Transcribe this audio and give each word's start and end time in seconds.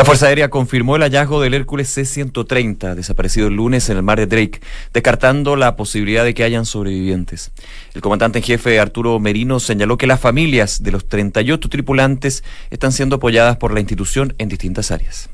La 0.00 0.06
Fuerza 0.06 0.28
Aérea 0.28 0.48
confirmó 0.48 0.96
el 0.96 1.02
hallazgo 1.02 1.42
del 1.42 1.52
Hércules 1.52 1.90
C-130, 1.90 2.94
desaparecido 2.94 3.48
el 3.48 3.56
lunes 3.56 3.90
en 3.90 3.98
el 3.98 4.02
mar 4.02 4.18
de 4.18 4.26
Drake, 4.26 4.62
descartando 4.94 5.56
la 5.56 5.76
posibilidad 5.76 6.24
de 6.24 6.32
que 6.32 6.42
hayan 6.42 6.64
sobrevivientes. 6.64 7.52
El 7.92 8.00
comandante 8.00 8.38
en 8.38 8.44
jefe 8.44 8.80
Arturo 8.80 9.20
Merino 9.20 9.60
señaló 9.60 9.98
que 9.98 10.06
las 10.06 10.18
familias 10.18 10.82
de 10.82 10.92
los 10.92 11.06
38 11.06 11.68
tripulantes 11.68 12.44
están 12.70 12.92
siendo 12.92 13.16
apoyadas 13.16 13.58
por 13.58 13.74
la 13.74 13.80
institución 13.80 14.34
en 14.38 14.48
distintas 14.48 14.90
áreas. 14.90 15.28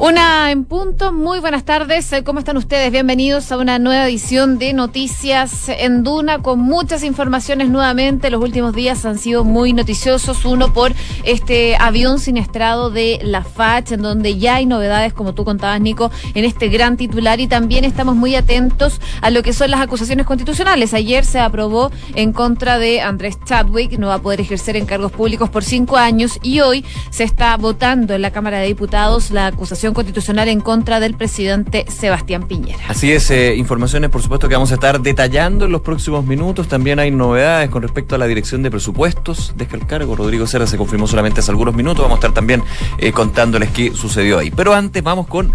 Una 0.00 0.50
en 0.50 0.64
punto, 0.64 1.12
muy 1.12 1.40
buenas 1.40 1.64
tardes, 1.64 2.10
¿cómo 2.24 2.38
están 2.38 2.56
ustedes? 2.56 2.90
Bienvenidos 2.90 3.52
a 3.52 3.58
una 3.58 3.78
nueva 3.78 4.06
edición 4.06 4.58
de 4.58 4.72
Noticias 4.72 5.68
en 5.68 6.02
Duna 6.04 6.38
con 6.38 6.58
muchas 6.58 7.04
informaciones 7.04 7.68
nuevamente. 7.68 8.30
Los 8.30 8.42
últimos 8.42 8.74
días 8.74 9.04
han 9.04 9.18
sido 9.18 9.44
muy 9.44 9.74
noticiosos, 9.74 10.46
uno 10.46 10.72
por 10.72 10.94
este 11.24 11.76
avión 11.76 12.18
siniestrado 12.18 12.88
de 12.88 13.20
la 13.22 13.44
FACH, 13.44 13.92
en 13.92 14.00
donde 14.00 14.38
ya 14.38 14.54
hay 14.54 14.64
novedades, 14.64 15.12
como 15.12 15.34
tú 15.34 15.44
contabas, 15.44 15.82
Nico, 15.82 16.10
en 16.32 16.46
este 16.46 16.68
gran 16.68 16.96
titular 16.96 17.38
y 17.38 17.46
también 17.46 17.84
estamos 17.84 18.16
muy 18.16 18.36
atentos 18.36 19.02
a 19.20 19.28
lo 19.28 19.42
que 19.42 19.52
son 19.52 19.70
las 19.70 19.82
acusaciones 19.82 20.24
constitucionales. 20.24 20.94
Ayer 20.94 21.26
se 21.26 21.40
aprobó 21.40 21.90
en 22.14 22.32
contra 22.32 22.78
de 22.78 23.02
Andrés 23.02 23.38
Chadwick, 23.44 23.98
no 23.98 24.06
va 24.06 24.14
a 24.14 24.22
poder 24.22 24.40
ejercer 24.40 24.76
en 24.76 24.86
cargos 24.86 25.12
públicos 25.12 25.50
por 25.50 25.62
cinco 25.62 25.98
años 25.98 26.38
y 26.42 26.60
hoy 26.60 26.86
se 27.10 27.24
está 27.24 27.54
votando 27.58 28.14
en 28.14 28.22
la 28.22 28.30
Cámara 28.30 28.60
de 28.60 28.66
Diputados 28.66 29.30
la 29.30 29.48
acusación 29.48 29.89
constitucional 29.94 30.48
en 30.48 30.60
contra 30.60 31.00
del 31.00 31.14
presidente 31.14 31.84
Sebastián 31.88 32.44
Piñera. 32.44 32.78
Así 32.88 33.10
es, 33.12 33.30
eh, 33.30 33.56
informaciones 33.56 34.10
por 34.10 34.22
supuesto 34.22 34.48
que 34.48 34.54
vamos 34.54 34.70
a 34.70 34.74
estar 34.74 35.00
detallando 35.00 35.64
en 35.64 35.72
los 35.72 35.80
próximos 35.80 36.24
minutos. 36.24 36.68
También 36.68 36.98
hay 36.98 37.10
novedades 37.10 37.70
con 37.70 37.82
respecto 37.82 38.14
a 38.14 38.18
la 38.18 38.26
dirección 38.26 38.62
de 38.62 38.70
presupuestos 38.70 39.54
de 39.56 39.66
cargo. 39.78 40.16
Rodrigo 40.16 40.46
Serra 40.46 40.66
se 40.66 40.76
confirmó 40.76 41.06
solamente 41.06 41.40
hace 41.40 41.50
algunos 41.50 41.74
minutos. 41.74 42.02
Vamos 42.02 42.16
a 42.16 42.20
estar 42.20 42.32
también 42.32 42.62
eh, 42.98 43.12
contándoles 43.12 43.70
qué 43.70 43.92
sucedió 43.94 44.38
ahí. 44.38 44.50
Pero 44.50 44.74
antes 44.74 45.02
vamos 45.02 45.26
con 45.26 45.54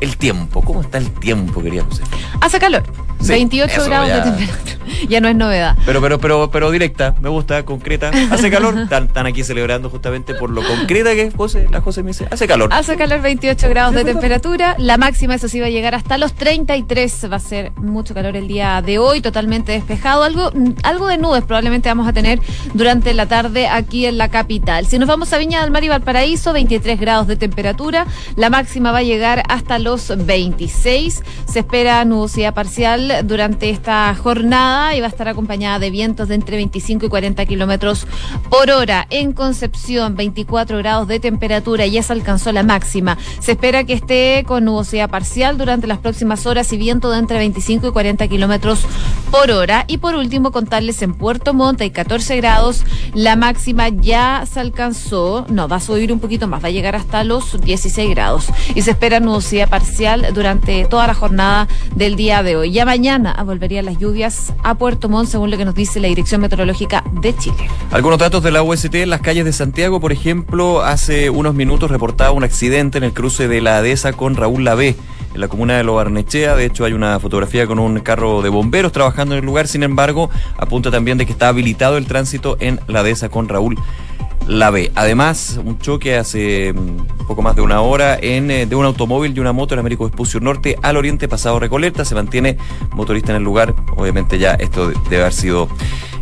el 0.00 0.16
tiempo. 0.16 0.62
¿Cómo 0.62 0.80
está 0.82 0.98
el 0.98 1.10
tiempo, 1.10 1.62
quería 1.62 1.84
José? 1.84 2.02
Hace 2.40 2.58
calor. 2.58 2.84
28 3.20 3.84
grados 3.84 4.08
de 4.08 4.20
temperatura. 4.20 4.76
Ya 5.08 5.20
no 5.20 5.28
es 5.28 5.36
novedad. 5.36 5.76
Pero, 5.84 6.00
pero, 6.00 6.18
pero, 6.18 6.50
pero 6.50 6.70
directa, 6.70 7.14
me 7.20 7.28
gusta, 7.28 7.64
concreta. 7.64 8.10
Hace 8.30 8.50
calor. 8.50 8.78
Están, 8.90 9.26
aquí 9.26 9.44
celebrando 9.44 9.90
justamente 9.90 10.34
por 10.34 10.50
lo 10.50 10.62
concreta 10.62 11.12
que 11.14 11.22
es 11.22 11.34
José. 11.34 11.66
La 11.70 11.80
José 11.80 12.02
me 12.02 12.10
dice, 12.10 12.26
hace 12.30 12.46
calor. 12.46 12.70
Hace 12.72 12.96
calor, 12.96 13.20
28 13.20 13.68
grados 13.68 13.94
de 13.94 14.04
temperatura. 14.04 14.74
La 14.78 14.96
máxima, 14.96 15.34
eso 15.34 15.48
sí, 15.48 15.60
va 15.60 15.66
a 15.66 15.70
llegar 15.70 15.94
hasta 15.94 16.18
los 16.18 16.34
33. 16.34 17.30
Va 17.30 17.36
a 17.36 17.40
ser 17.40 17.72
mucho 17.76 18.14
calor 18.14 18.36
el 18.36 18.48
día 18.48 18.80
de 18.82 18.98
hoy, 18.98 19.20
totalmente 19.20 19.72
despejado. 19.72 20.22
Algo, 20.22 20.52
algo 20.82 21.08
de 21.08 21.18
nubes 21.18 21.42
probablemente 21.44 21.88
vamos 21.88 22.08
a 22.08 22.12
tener 22.12 22.40
durante 22.74 23.12
la 23.14 23.26
tarde 23.26 23.68
aquí 23.68 24.06
en 24.06 24.18
la 24.18 24.28
capital. 24.28 24.86
Si 24.86 24.98
nos 24.98 25.08
vamos 25.08 25.32
a 25.32 25.38
Viña 25.38 25.62
del 25.62 25.70
Mar 25.70 25.84
y 25.84 25.88
Valparaíso, 25.88 26.52
23 26.52 26.98
grados 26.98 27.26
de 27.26 27.36
temperatura. 27.36 28.06
La 28.36 28.50
máxima 28.50 28.92
va 28.92 28.98
a 28.98 29.02
llegar 29.02 29.42
hasta 29.48 29.78
los 29.78 30.12
26. 30.16 31.22
Se 31.46 31.58
espera 31.58 32.04
nubosidad 32.04 32.54
parcial 32.54 33.05
durante 33.24 33.70
esta 33.70 34.14
jornada 34.14 34.94
y 34.94 35.00
va 35.00 35.06
a 35.06 35.10
estar 35.10 35.28
acompañada 35.28 35.78
de 35.78 35.90
vientos 35.90 36.28
de 36.28 36.34
entre 36.34 36.56
25 36.56 37.06
y 37.06 37.08
40 37.08 37.46
kilómetros 37.46 38.06
por 38.50 38.70
hora. 38.70 39.06
En 39.10 39.32
Concepción, 39.32 40.16
24 40.16 40.78
grados 40.78 41.08
de 41.08 41.20
temperatura, 41.20 41.86
ya 41.86 42.02
se 42.02 42.12
alcanzó 42.12 42.52
la 42.52 42.62
máxima. 42.62 43.18
Se 43.40 43.52
espera 43.52 43.84
que 43.84 43.92
esté 43.92 44.44
con 44.46 44.64
nubosidad 44.64 45.10
parcial 45.10 45.58
durante 45.58 45.86
las 45.86 45.98
próximas 45.98 46.46
horas 46.46 46.72
y 46.72 46.76
viento 46.76 47.10
de 47.10 47.18
entre 47.18 47.38
25 47.38 47.88
y 47.88 47.90
40 47.92 48.28
kilómetros 48.28 48.80
por 49.30 49.50
hora. 49.50 49.84
Y 49.88 49.98
por 49.98 50.14
último, 50.14 50.52
contarles 50.52 51.02
en 51.02 51.14
Puerto 51.14 51.54
Montt 51.54 51.80
hay 51.80 51.90
14 51.90 52.36
grados, 52.36 52.84
la 53.14 53.36
máxima 53.36 53.88
ya 53.88 54.44
se 54.50 54.60
alcanzó, 54.60 55.46
no, 55.48 55.68
va 55.68 55.76
a 55.76 55.80
subir 55.80 56.12
un 56.12 56.20
poquito 56.20 56.46
más, 56.46 56.62
va 56.62 56.68
a 56.68 56.70
llegar 56.70 56.96
hasta 56.96 57.24
los 57.24 57.60
16 57.60 58.10
grados. 58.10 58.46
Y 58.74 58.82
se 58.82 58.92
espera 58.92 59.20
nubosidad 59.20 59.68
parcial 59.68 60.28
durante 60.34 60.84
toda 60.86 61.06
la 61.06 61.14
jornada 61.14 61.68
del 61.94 62.16
día 62.16 62.42
de 62.42 62.56
hoy. 62.56 62.72
Mañana 62.96 63.36
volverían 63.44 63.84
las 63.84 63.98
lluvias 63.98 64.54
a 64.62 64.74
Puerto 64.74 65.10
Montt, 65.10 65.28
según 65.28 65.50
lo 65.50 65.58
que 65.58 65.66
nos 65.66 65.74
dice 65.74 66.00
la 66.00 66.08
Dirección 66.08 66.40
Meteorológica 66.40 67.04
de 67.20 67.36
Chile. 67.36 67.68
Algunos 67.90 68.18
datos 68.18 68.42
de 68.42 68.50
la 68.50 68.62
UST 68.62 68.94
en 68.94 69.10
las 69.10 69.20
calles 69.20 69.44
de 69.44 69.52
Santiago, 69.52 70.00
por 70.00 70.12
ejemplo, 70.12 70.80
hace 70.80 71.28
unos 71.28 71.54
minutos 71.54 71.90
reportaba 71.90 72.30
un 72.30 72.42
accidente 72.42 72.96
en 72.96 73.04
el 73.04 73.12
cruce 73.12 73.48
de 73.48 73.60
la 73.60 73.76
Adesa 73.76 74.14
con 74.14 74.34
Raúl 74.34 74.64
Lavé 74.64 74.96
en 75.34 75.40
la 75.42 75.48
comuna 75.48 75.76
de 75.76 75.84
Lo 75.84 75.94
Barnechea. 75.94 76.56
De 76.56 76.64
hecho, 76.64 76.86
hay 76.86 76.94
una 76.94 77.20
fotografía 77.20 77.66
con 77.66 77.78
un 77.78 78.00
carro 78.00 78.40
de 78.40 78.48
bomberos 78.48 78.92
trabajando 78.92 79.34
en 79.34 79.40
el 79.40 79.44
lugar. 79.44 79.68
Sin 79.68 79.82
embargo, 79.82 80.30
apunta 80.56 80.90
también 80.90 81.18
de 81.18 81.26
que 81.26 81.32
está 81.32 81.48
habilitado 81.48 81.98
el 81.98 82.06
tránsito 82.06 82.56
en 82.60 82.80
la 82.86 83.02
Dehesa 83.02 83.28
con 83.28 83.46
Raúl 83.46 83.76
la 84.46 84.70
B. 84.70 84.92
Además, 84.94 85.58
un 85.64 85.78
choque 85.78 86.16
hace 86.16 86.72
mm, 86.72 87.26
poco 87.26 87.42
más 87.42 87.56
de 87.56 87.62
una 87.62 87.80
hora 87.80 88.16
en, 88.20 88.50
eh, 88.50 88.66
de 88.66 88.76
un 88.76 88.84
automóvil 88.84 89.36
y 89.36 89.40
una 89.40 89.52
moto 89.52 89.74
en 89.74 89.80
Américo 89.80 90.04
Vespucio 90.04 90.40
Norte 90.40 90.76
al 90.82 90.96
oriente 90.96 91.28
pasado 91.28 91.58
Recoleta. 91.58 92.04
Se 92.04 92.14
mantiene 92.14 92.56
motorista 92.92 93.32
en 93.32 93.36
el 93.36 93.42
lugar. 93.42 93.74
Obviamente 93.96 94.38
ya 94.38 94.54
esto 94.54 94.88
debe 94.88 95.22
haber 95.22 95.32
sido 95.32 95.68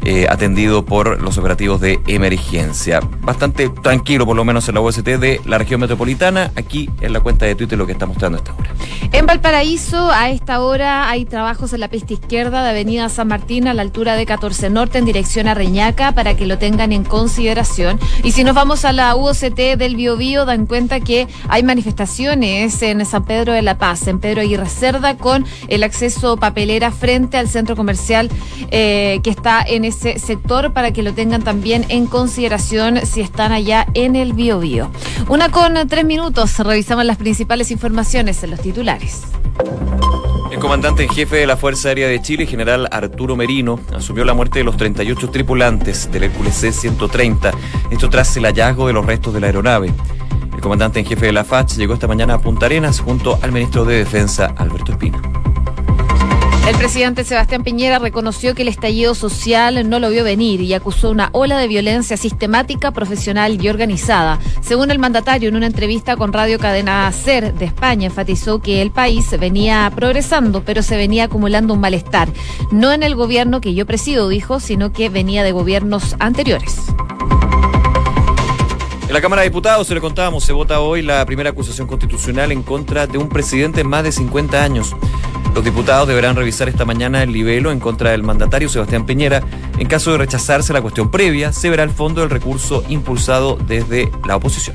eh, 0.06 0.26
atendido 0.28 0.84
por 0.84 1.22
los 1.22 1.38
operativos 1.38 1.80
de 1.80 1.98
emergencia. 2.06 3.00
Bastante 3.22 3.70
tranquilo, 3.70 4.26
por 4.26 4.36
lo 4.36 4.44
menos 4.44 4.68
en 4.68 4.74
la 4.74 4.82
UST 4.82 5.02
de 5.02 5.40
la 5.46 5.56
región 5.56 5.80
metropolitana. 5.80 6.52
Aquí 6.56 6.90
en 7.00 7.14
la 7.14 7.20
cuenta 7.20 7.46
de 7.46 7.54
Twitter 7.54 7.78
lo 7.78 7.86
que 7.86 7.92
está 7.92 8.04
mostrando 8.04 8.36
a 8.36 8.40
esta 8.40 8.54
hora. 8.54 8.70
En 9.12 9.24
Valparaíso, 9.24 10.10
a 10.10 10.28
esta 10.28 10.60
hora 10.60 11.08
hay 11.08 11.24
trabajos 11.24 11.72
en 11.72 11.80
la 11.80 11.88
pista 11.88 12.12
izquierda 12.12 12.62
de 12.62 12.70
Avenida 12.70 13.08
San 13.08 13.28
Martín 13.28 13.66
a 13.66 13.72
la 13.72 13.80
altura 13.80 14.16
de 14.16 14.26
14 14.26 14.68
Norte 14.68 14.98
en 14.98 15.06
dirección 15.06 15.48
a 15.48 15.54
Reñaca 15.54 16.12
para 16.12 16.36
que 16.36 16.44
lo 16.44 16.58
tengan 16.58 16.92
en 16.92 17.04
consideración. 17.04 17.98
Y 18.22 18.32
si 18.32 18.44
nos 18.44 18.54
vamos 18.54 18.84
a 18.84 18.92
la 18.92 19.14
UOCT 19.16 19.76
del 19.76 19.96
Biobío, 19.96 20.44
dan 20.44 20.66
cuenta 20.66 21.00
que 21.00 21.28
hay 21.48 21.62
manifestaciones 21.62 22.82
en 22.82 23.04
San 23.04 23.24
Pedro 23.24 23.52
de 23.52 23.62
la 23.62 23.78
Paz, 23.78 24.06
en 24.06 24.20
Pedro 24.20 24.40
Aguirre 24.42 24.68
Cerda, 24.68 25.16
con 25.16 25.44
el 25.68 25.82
acceso 25.82 26.36
papelera 26.36 26.90
frente 26.90 27.36
al 27.36 27.48
centro 27.48 27.76
comercial 27.76 28.30
eh, 28.70 29.20
que 29.22 29.30
está 29.30 29.62
en 29.62 29.84
ese 29.84 30.18
sector 30.18 30.72
para 30.72 30.92
que 30.92 31.02
lo 31.02 31.12
tengan 31.12 31.42
también 31.42 31.84
en 31.88 32.06
consideración 32.06 33.04
si 33.06 33.20
están 33.20 33.52
allá 33.52 33.86
en 33.94 34.16
el 34.16 34.32
Biobío. 34.32 34.90
Una 35.28 35.50
con 35.50 35.74
tres 35.88 36.04
minutos, 36.04 36.58
revisamos 36.58 37.04
las 37.04 37.16
principales 37.16 37.70
informaciones 37.70 38.42
en 38.42 38.50
los 38.50 38.60
titulares. 38.60 39.22
El 40.54 40.60
comandante 40.60 41.02
en 41.02 41.08
jefe 41.08 41.38
de 41.38 41.48
la 41.48 41.56
Fuerza 41.56 41.88
Aérea 41.88 42.06
de 42.06 42.22
Chile, 42.22 42.46
general 42.46 42.88
Arturo 42.92 43.34
Merino, 43.34 43.80
asumió 43.92 44.24
la 44.24 44.34
muerte 44.34 44.60
de 44.60 44.64
los 44.64 44.76
38 44.76 45.30
tripulantes 45.30 46.12
del 46.12 46.22
Hércules 46.22 46.54
C-130, 46.54 47.52
esto 47.90 48.08
tras 48.08 48.36
el 48.36 48.44
hallazgo 48.44 48.86
de 48.86 48.92
los 48.92 49.04
restos 49.04 49.34
de 49.34 49.40
la 49.40 49.48
aeronave. 49.48 49.92
El 50.54 50.60
comandante 50.60 51.00
en 51.00 51.06
jefe 51.06 51.26
de 51.26 51.32
la 51.32 51.42
FACH 51.42 51.72
llegó 51.72 51.94
esta 51.94 52.06
mañana 52.06 52.34
a 52.34 52.38
Punta 52.38 52.66
Arenas 52.66 53.00
junto 53.00 53.36
al 53.42 53.50
ministro 53.50 53.84
de 53.84 53.96
Defensa, 53.96 54.54
Alberto 54.56 54.92
Espina. 54.92 55.20
El 56.66 56.76
presidente 56.78 57.24
Sebastián 57.24 57.62
Piñera 57.62 57.98
reconoció 57.98 58.54
que 58.54 58.62
el 58.62 58.68
estallido 58.68 59.14
social 59.14 59.86
no 59.86 59.98
lo 59.98 60.08
vio 60.08 60.24
venir 60.24 60.62
y 60.62 60.72
acusó 60.72 61.10
una 61.10 61.28
ola 61.32 61.58
de 61.58 61.68
violencia 61.68 62.16
sistemática, 62.16 62.90
profesional 62.90 63.62
y 63.62 63.68
organizada. 63.68 64.38
Según 64.62 64.90
el 64.90 64.98
mandatario, 64.98 65.50
en 65.50 65.56
una 65.56 65.66
entrevista 65.66 66.16
con 66.16 66.32
Radio 66.32 66.58
Cadena 66.58 67.12
Ser 67.12 67.52
de 67.52 67.66
España, 67.66 68.06
enfatizó 68.06 68.62
que 68.62 68.80
el 68.80 68.90
país 68.90 69.26
venía 69.38 69.92
progresando, 69.94 70.64
pero 70.64 70.82
se 70.82 70.96
venía 70.96 71.24
acumulando 71.24 71.74
un 71.74 71.80
malestar. 71.80 72.30
No 72.72 72.92
en 72.92 73.02
el 73.02 73.14
gobierno 73.14 73.60
que 73.60 73.74
yo 73.74 73.84
presido, 73.84 74.30
dijo, 74.30 74.58
sino 74.58 74.90
que 74.90 75.10
venía 75.10 75.44
de 75.44 75.52
gobiernos 75.52 76.16
anteriores. 76.18 76.78
En 79.14 79.18
la 79.18 79.22
Cámara 79.22 79.42
de 79.42 79.48
Diputados, 79.48 79.86
se 79.86 79.94
le 79.94 80.00
contábamos, 80.00 80.42
se 80.42 80.52
vota 80.52 80.80
hoy 80.80 81.00
la 81.00 81.24
primera 81.24 81.50
acusación 81.50 81.86
constitucional 81.86 82.50
en 82.50 82.64
contra 82.64 83.06
de 83.06 83.16
un 83.16 83.28
presidente 83.28 83.82
en 83.82 83.88
más 83.88 84.02
de 84.02 84.10
50 84.10 84.60
años. 84.60 84.92
Los 85.54 85.62
diputados 85.62 86.08
deberán 86.08 86.34
revisar 86.34 86.68
esta 86.68 86.84
mañana 86.84 87.22
el 87.22 87.30
libelo 87.30 87.70
en 87.70 87.78
contra 87.78 88.10
del 88.10 88.24
mandatario 88.24 88.68
Sebastián 88.68 89.06
Piñera. 89.06 89.40
En 89.78 89.86
caso 89.86 90.10
de 90.10 90.18
rechazarse 90.18 90.72
la 90.72 90.82
cuestión 90.82 91.12
previa, 91.12 91.52
se 91.52 91.70
verá 91.70 91.84
el 91.84 91.90
fondo 91.90 92.22
del 92.22 92.30
recurso 92.30 92.82
impulsado 92.88 93.56
desde 93.68 94.10
la 94.26 94.34
oposición. 94.34 94.74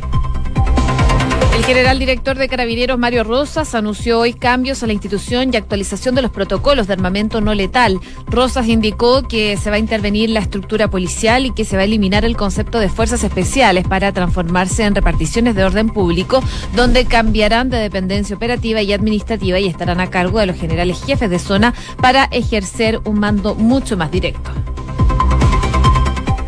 El 1.59 1.65
general 1.65 1.99
director 1.99 2.37
de 2.37 2.47
Carabineros, 2.47 2.97
Mario 2.97 3.25
Rosas, 3.25 3.75
anunció 3.75 4.17
hoy 4.17 4.31
cambios 4.31 4.81
a 4.81 4.87
la 4.87 4.93
institución 4.93 5.53
y 5.53 5.57
actualización 5.57 6.15
de 6.15 6.21
los 6.21 6.31
protocolos 6.31 6.87
de 6.87 6.93
armamento 6.93 7.41
no 7.41 7.53
letal. 7.53 7.99
Rosas 8.27 8.69
indicó 8.69 9.27
que 9.27 9.57
se 9.57 9.69
va 9.69 9.75
a 9.75 9.79
intervenir 9.79 10.29
la 10.29 10.39
estructura 10.39 10.87
policial 10.87 11.45
y 11.45 11.51
que 11.51 11.65
se 11.65 11.75
va 11.75 11.81
a 11.81 11.85
eliminar 11.85 12.23
el 12.23 12.37
concepto 12.37 12.79
de 12.79 12.87
fuerzas 12.87 13.25
especiales 13.25 13.85
para 13.85 14.13
transformarse 14.13 14.85
en 14.85 14.95
reparticiones 14.95 15.53
de 15.53 15.65
orden 15.65 15.89
público, 15.89 16.41
donde 16.77 17.03
cambiarán 17.03 17.69
de 17.69 17.77
dependencia 17.77 18.37
operativa 18.37 18.81
y 18.81 18.93
administrativa 18.93 19.59
y 19.59 19.67
estarán 19.67 19.99
a 19.99 20.09
cargo 20.09 20.39
de 20.39 20.45
los 20.45 20.55
generales 20.55 21.03
jefes 21.05 21.29
de 21.29 21.39
zona 21.39 21.73
para 22.01 22.23
ejercer 22.31 23.01
un 23.03 23.19
mando 23.19 23.53
mucho 23.53 23.97
más 23.97 24.11
directo. 24.11 24.49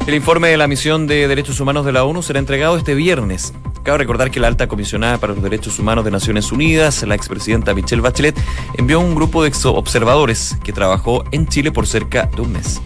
El 0.07 0.15
informe 0.15 0.47
de 0.47 0.55
la 0.55 0.69
misión 0.69 1.05
de 1.05 1.27
derechos 1.27 1.59
humanos 1.59 1.85
de 1.85 1.91
la 1.91 2.05
ONU 2.05 2.23
será 2.23 2.39
entregado 2.39 2.77
este 2.77 2.95
viernes. 2.95 3.53
Cabe 3.83 3.97
recordar 3.97 4.29
que 4.29 4.39
la 4.39 4.47
alta 4.47 4.67
comisionada 4.67 5.17
para 5.17 5.33
los 5.33 5.41
derechos 5.41 5.79
humanos 5.79 6.05
de 6.05 6.11
Naciones 6.11 6.51
Unidas, 6.51 7.01
la 7.03 7.15
expresidenta 7.15 7.73
Michelle 7.73 8.01
Bachelet, 8.01 8.39
envió 8.77 8.99
un 8.99 9.15
grupo 9.15 9.43
de 9.43 9.51
observadores 9.63 10.55
que 10.63 10.71
trabajó 10.71 11.23
en 11.31 11.47
Chile 11.47 11.71
por 11.71 11.87
cerca 11.87 12.29
de 12.35 12.41
un 12.41 12.53
mes. 12.53 12.79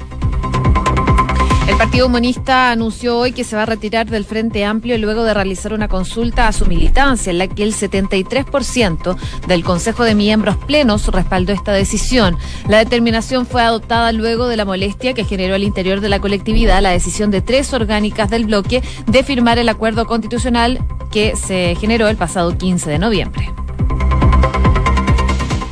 Partido 1.85 2.07
Comunista 2.07 2.71
anunció 2.71 3.15
hoy 3.15 3.31
que 3.31 3.43
se 3.43 3.55
va 3.55 3.61
a 3.61 3.67
retirar 3.67 4.09
del 4.09 4.25
Frente 4.25 4.65
Amplio 4.65 4.97
luego 4.97 5.23
de 5.23 5.35
realizar 5.35 5.71
una 5.71 5.87
consulta 5.87 6.47
a 6.47 6.51
su 6.51 6.65
militancia, 6.65 7.29
en 7.29 7.37
la 7.37 7.47
que 7.47 7.61
el 7.61 7.75
73% 7.75 9.15
del 9.47 9.63
Consejo 9.63 10.03
de 10.03 10.15
Miembros 10.15 10.57
Plenos 10.65 11.07
respaldó 11.09 11.53
esta 11.53 11.73
decisión. 11.73 12.37
La 12.67 12.79
determinación 12.79 13.45
fue 13.45 13.61
adoptada 13.61 14.11
luego 14.13 14.47
de 14.47 14.57
la 14.57 14.65
molestia 14.65 15.13
que 15.13 15.25
generó 15.25 15.53
al 15.53 15.63
interior 15.63 16.01
de 16.01 16.09
la 16.09 16.19
colectividad 16.19 16.81
la 16.81 16.89
decisión 16.89 17.29
de 17.29 17.41
tres 17.41 17.71
orgánicas 17.71 18.31
del 18.31 18.45
bloque 18.45 18.81
de 19.05 19.23
firmar 19.23 19.59
el 19.59 19.69
acuerdo 19.69 20.07
constitucional 20.07 20.83
que 21.11 21.35
se 21.35 21.75
generó 21.79 22.07
el 22.07 22.17
pasado 22.17 22.57
15 22.57 22.89
de 22.89 22.97
noviembre. 22.97 23.64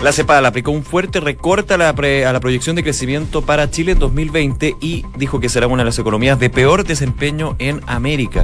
La 0.03 0.11
CEPAL 0.11 0.45
aplicó 0.45 0.71
un 0.71 0.83
fuerte 0.83 1.21
recorte 1.21 1.75
a 1.75 1.77
la, 1.77 1.93
proyección 2.41 2.75
de 2.75 2.83
crecimiento 2.83 3.41
para 3.41 3.71
Chile 3.71 3.93
en 3.93 3.99
2020 3.99 4.75
y 4.81 5.05
dijo 5.15 5.39
que 5.39 5.47
será 5.47 5.67
una 5.67 5.83
de 5.83 5.85
las 5.85 5.97
economías 5.97 6.37
de 6.37 6.49
peor 6.49 6.83
desempeño 6.83 7.55
en 7.57 7.79
América. 7.87 8.43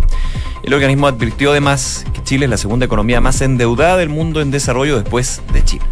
El 0.64 0.74
organismo 0.74 1.08
advirtió 1.08 1.52
además 1.52 2.06
que 2.14 2.24
Chile 2.24 2.46
es 2.46 2.50
la 2.50 2.56
segunda 2.56 2.86
economía 2.86 3.20
más 3.20 3.42
endeudada 3.42 3.98
del 3.98 4.08
mundo 4.08 4.40
en 4.40 4.52
desarrollo 4.52 5.02
después 5.02 5.42
de 5.52 5.66
China. 5.66 5.86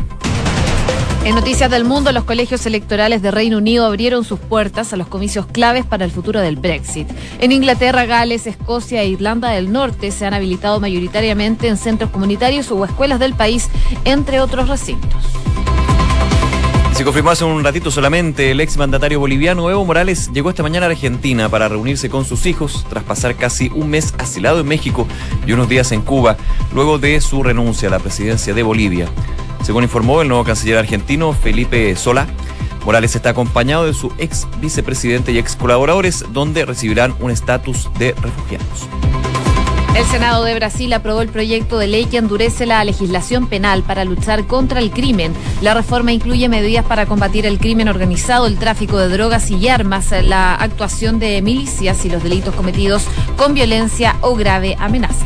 En 1.25 1.35
Noticias 1.35 1.69
del 1.69 1.83
Mundo, 1.83 2.13
los 2.13 2.23
colegios 2.23 2.65
electorales 2.65 3.21
de 3.21 3.31
Reino 3.31 3.57
Unido 3.57 3.85
abrieron 3.85 4.23
sus 4.23 4.39
puertas 4.39 4.93
a 4.93 4.95
los 4.95 5.07
comicios 5.07 5.47
claves 5.47 5.85
para 5.85 6.05
el 6.05 6.11
futuro 6.11 6.39
del 6.39 6.55
Brexit. 6.55 7.09
En 7.41 7.51
Inglaterra, 7.51 8.05
Gales, 8.05 8.47
Escocia 8.47 9.01
e 9.01 9.09
Irlanda 9.09 9.49
del 9.49 9.73
Norte 9.73 10.11
se 10.11 10.25
han 10.25 10.33
habilitado 10.33 10.79
mayoritariamente 10.79 11.67
en 11.67 11.75
centros 11.75 12.09
comunitarios 12.11 12.71
o 12.71 12.85
escuelas 12.85 13.19
del 13.19 13.33
país, 13.33 13.67
entre 14.05 14.39
otros 14.39 14.69
recintos. 14.69 15.25
Se 16.97 17.03
confirmó 17.03 17.29
hace 17.29 17.45
un 17.45 17.63
ratito 17.63 17.91
solamente, 17.91 18.49
el 18.49 18.59
ex 18.59 18.75
mandatario 18.75 19.19
boliviano 19.19 19.69
Evo 19.69 19.85
Morales 19.85 20.31
llegó 20.33 20.49
esta 20.49 20.63
mañana 20.63 20.88
a 20.88 20.89
Argentina 20.89 21.47
para 21.47 21.67
reunirse 21.67 22.09
con 22.09 22.25
sus 22.25 22.47
hijos 22.47 22.88
tras 22.89 23.03
pasar 23.03 23.35
casi 23.35 23.69
un 23.75 23.91
mes 23.91 24.15
asilado 24.17 24.61
en 24.61 24.67
México 24.67 25.07
y 25.45 25.51
unos 25.51 25.69
días 25.69 25.91
en 25.91 26.01
Cuba, 26.01 26.38
luego 26.73 26.97
de 26.97 27.21
su 27.21 27.44
renuncia 27.44 27.88
a 27.88 27.91
la 27.91 27.99
presidencia 27.99 28.55
de 28.55 28.63
Bolivia. 28.63 29.07
Según 29.61 29.83
informó 29.83 30.23
el 30.23 30.27
nuevo 30.27 30.44
canciller 30.44 30.79
argentino 30.79 31.33
Felipe 31.33 31.95
Sola, 31.95 32.25
Morales 32.83 33.15
está 33.15 33.29
acompañado 33.29 33.85
de 33.85 33.94
su 33.94 34.11
ex 34.17 34.47
vicepresidente 34.59 35.31
y 35.31 35.38
ex 35.38 35.55
colaboradores, 35.55 36.25
donde 36.33 36.65
recibirán 36.65 37.13
un 37.19 37.29
estatus 37.29 37.91
de 37.99 38.15
refugiados. 38.23 38.88
El 39.97 40.05
Senado 40.05 40.44
de 40.44 40.53
Brasil 40.53 40.94
aprobó 40.94 41.23
el 41.23 41.29
proyecto 41.29 41.79
de 41.79 41.88
ley 41.88 42.05
que 42.05 42.17
endurece 42.17 42.67
la 42.67 42.83
legislación 42.83 43.47
penal 43.47 43.81
para 43.81 44.05
luchar 44.05 44.45
contra 44.45 44.79
el 44.79 44.91
crimen. 44.91 45.33
La 45.63 45.73
reforma 45.73 46.11
incluye 46.11 46.47
medidas 46.49 46.85
para 46.85 47.07
combatir 47.07 47.47
el 47.47 47.57
crimen 47.57 47.88
organizado, 47.88 48.45
el 48.45 48.59
tráfico 48.59 48.99
de 48.99 49.09
drogas 49.09 49.49
y 49.49 49.67
armas, 49.69 50.13
la 50.23 50.53
actuación 50.53 51.17
de 51.17 51.41
milicias 51.41 52.05
y 52.05 52.11
los 52.11 52.21
delitos 52.21 52.53
cometidos 52.53 53.05
con 53.38 53.55
violencia 53.55 54.17
o 54.21 54.35
grave 54.35 54.75
amenaza. 54.79 55.25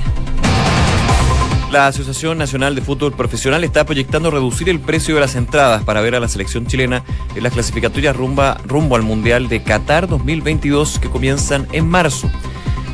La 1.70 1.88
Asociación 1.88 2.38
Nacional 2.38 2.74
de 2.74 2.82
Fútbol 2.82 3.12
Profesional 3.12 3.66
está 3.66 3.86
proyectando 3.86 4.32
reducir 4.32 4.70
el 4.70 4.80
precio 4.80 5.16
de 5.16 5.22
las 5.22 5.36
entradas 5.36 5.84
para 5.84 6.00
ver 6.00 6.16
a 6.16 6.22
la 6.22 6.30
selección 6.30 6.66
chilena 6.66 7.04
en 7.36 7.44
las 7.44 7.52
clasificatorias 7.52 8.16
rumbo 8.16 8.96
al 8.96 9.02
Mundial 9.02 9.50
de 9.50 9.64
Qatar 9.64 10.08
2022 10.08 11.00
que 11.00 11.10
comienzan 11.10 11.68
en 11.74 11.90
marzo. 11.90 12.32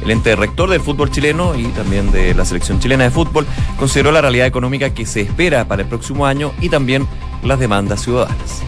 El 0.08 0.12
ente 0.12 0.38
rector 0.38 0.70
del 0.70 0.80
fútbol 0.80 1.12
chileno 1.12 1.54
y 1.54 1.66
también 1.66 2.14
de 2.14 2.34
la 2.34 2.46
selección 2.46 2.80
chilena 2.80 3.04
de 3.04 3.12
fútbol 3.12 3.46
consideró 3.78 4.10
la 4.14 4.22
realidad 4.22 4.48
económica 4.48 4.92
que 4.92 5.06
se 5.06 5.20
espera 5.20 5.68
para 5.68 5.82
el 5.82 5.90
próximo 5.90 6.26
año 6.26 6.54
y 6.62 6.70
también 6.70 7.06
las 7.44 7.60
demandas 7.60 8.04
ciudadanas. 8.04 8.64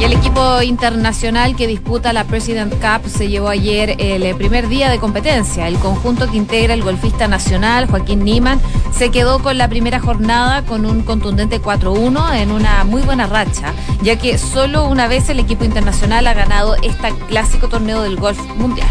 Y 0.00 0.04
el 0.04 0.14
equipo 0.14 0.62
internacional 0.62 1.54
que 1.54 1.66
disputa 1.66 2.14
la 2.14 2.24
President 2.24 2.72
Cup 2.76 3.10
se 3.10 3.28
llevó 3.28 3.48
ayer 3.48 3.96
el 3.98 4.34
primer 4.36 4.68
día 4.68 4.88
de 4.88 4.98
competencia. 4.98 5.68
El 5.68 5.76
conjunto 5.76 6.30
que 6.30 6.38
integra 6.38 6.72
el 6.72 6.82
golfista 6.82 7.28
nacional, 7.28 7.86
Joaquín 7.86 8.24
Niman, 8.24 8.58
se 8.90 9.10
quedó 9.10 9.40
con 9.40 9.58
la 9.58 9.68
primera 9.68 10.00
jornada 10.00 10.62
con 10.64 10.86
un 10.86 11.02
contundente 11.02 11.60
4-1 11.60 12.36
en 12.36 12.50
una 12.50 12.84
muy 12.84 13.02
buena 13.02 13.26
racha, 13.26 13.74
ya 14.00 14.16
que 14.16 14.38
solo 14.38 14.88
una 14.88 15.08
vez 15.08 15.28
el 15.28 15.40
equipo 15.40 15.66
internacional 15.66 16.26
ha 16.26 16.32
ganado 16.32 16.74
este 16.76 17.12
clásico 17.28 17.68
torneo 17.68 18.00
del 18.00 18.16
golf 18.16 18.40
mundial. 18.56 18.88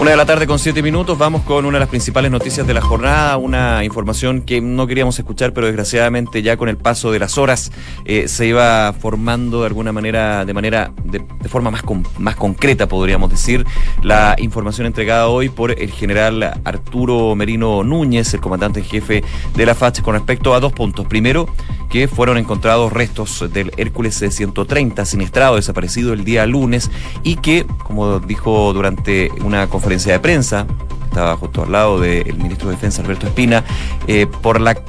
Una 0.00 0.10
de 0.10 0.16
la 0.16 0.26
tarde 0.26 0.48
con 0.48 0.58
siete 0.58 0.82
minutos, 0.82 1.16
vamos 1.16 1.42
con 1.42 1.64
una 1.64 1.76
de 1.76 1.80
las 1.80 1.88
principales 1.88 2.30
noticias 2.30 2.66
de 2.66 2.74
la 2.74 2.80
jornada, 2.80 3.36
una 3.36 3.84
información 3.84 4.42
que 4.42 4.60
no 4.60 4.88
queríamos 4.88 5.16
escuchar, 5.16 5.52
pero 5.52 5.68
desgraciadamente 5.68 6.42
ya 6.42 6.56
con 6.56 6.68
el 6.68 6.76
paso 6.76 7.12
de 7.12 7.20
las 7.20 7.38
horas 7.38 7.70
eh, 8.04 8.26
se 8.26 8.46
iba 8.46 8.92
formando 8.94 9.60
de 9.60 9.66
alguna 9.66 9.92
manera, 9.92 10.44
de 10.44 10.54
manera, 10.54 10.90
de, 11.04 11.20
forma 11.48 11.70
más, 11.70 11.82
más 12.18 12.34
concreta, 12.34 12.88
podríamos 12.88 13.30
decir, 13.30 13.64
la 14.02 14.34
información 14.38 14.88
entregada 14.88 15.28
hoy 15.28 15.50
por 15.50 15.70
el 15.70 15.92
general 15.92 16.60
Arturo 16.64 17.36
Merino 17.36 17.84
Núñez, 17.84 18.34
el 18.34 18.40
comandante 18.40 18.80
en 18.80 18.86
jefe 18.86 19.22
de 19.54 19.66
la 19.66 19.76
FACH, 19.76 20.00
con 20.00 20.14
respecto 20.14 20.54
a 20.54 20.58
dos 20.58 20.72
puntos. 20.72 21.06
Primero, 21.06 21.46
que 21.92 22.08
fueron 22.08 22.38
encontrados 22.38 22.90
restos 22.90 23.44
del 23.52 23.70
Hércules 23.76 24.14
C-130 24.14 25.04
siniestrado, 25.04 25.56
desaparecido 25.56 26.14
el 26.14 26.24
día 26.24 26.46
lunes, 26.46 26.90
y 27.22 27.36
que, 27.36 27.66
como 27.84 28.18
dijo 28.18 28.72
durante 28.72 29.30
una 29.44 29.68
conferencia 29.68 30.14
de 30.14 30.18
prensa, 30.18 30.66
estaba 31.04 31.36
justo 31.36 31.64
al 31.64 31.72
lado 31.72 32.00
del 32.00 32.38
ministro 32.38 32.70
de 32.70 32.76
Defensa 32.76 33.02
Alberto 33.02 33.26
Espina, 33.26 33.62
eh, 34.06 34.26
por 34.26 34.58
la 34.62 34.82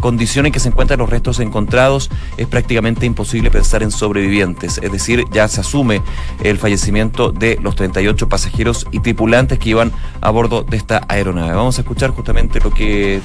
condición 0.00 0.46
en 0.46 0.52
que 0.52 0.58
se 0.58 0.70
encuentran 0.70 1.00
los 1.00 1.10
restos 1.10 1.38
encontrados, 1.38 2.08
es 2.38 2.46
prácticamente 2.46 3.04
imposible 3.04 3.50
pensar 3.50 3.82
en 3.82 3.90
sobrevivientes. 3.90 4.80
Es 4.82 4.90
decir, 4.90 5.24
ya 5.30 5.48
se 5.48 5.60
asume 5.60 6.00
el 6.42 6.56
fallecimiento 6.56 7.30
de 7.30 7.58
los 7.60 7.76
38 7.76 8.26
pasajeros 8.26 8.86
y 8.90 9.00
tripulantes 9.00 9.58
que 9.58 9.68
iban 9.68 9.92
a 10.22 10.30
bordo 10.30 10.62
de 10.62 10.78
esta 10.78 11.02
aeronave. 11.08 11.52
Vamos 11.52 11.76
a 11.76 11.82
escuchar 11.82 12.10
justamente 12.12 12.58
lo 12.60 12.70
que 12.70 13.20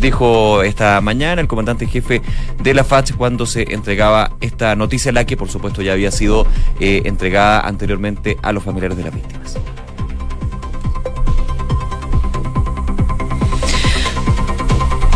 dijo 0.00 0.62
esta 0.62 1.00
mañana 1.00 1.40
el 1.40 1.48
comandante 1.48 1.86
jefe 1.86 2.22
de 2.62 2.74
la 2.74 2.84
FACH 2.84 3.14
cuando 3.14 3.46
se 3.46 3.72
entregaba 3.74 4.32
esta 4.40 4.74
noticia, 4.76 5.12
la 5.12 5.24
que 5.24 5.36
por 5.36 5.48
supuesto 5.48 5.82
ya 5.82 5.92
había 5.92 6.10
sido 6.10 6.46
eh, 6.80 7.02
entregada 7.04 7.60
anteriormente 7.60 8.36
a 8.42 8.52
los 8.52 8.64
familiares 8.64 8.96
de 8.96 9.04
las 9.04 9.14
víctimas. 9.14 9.56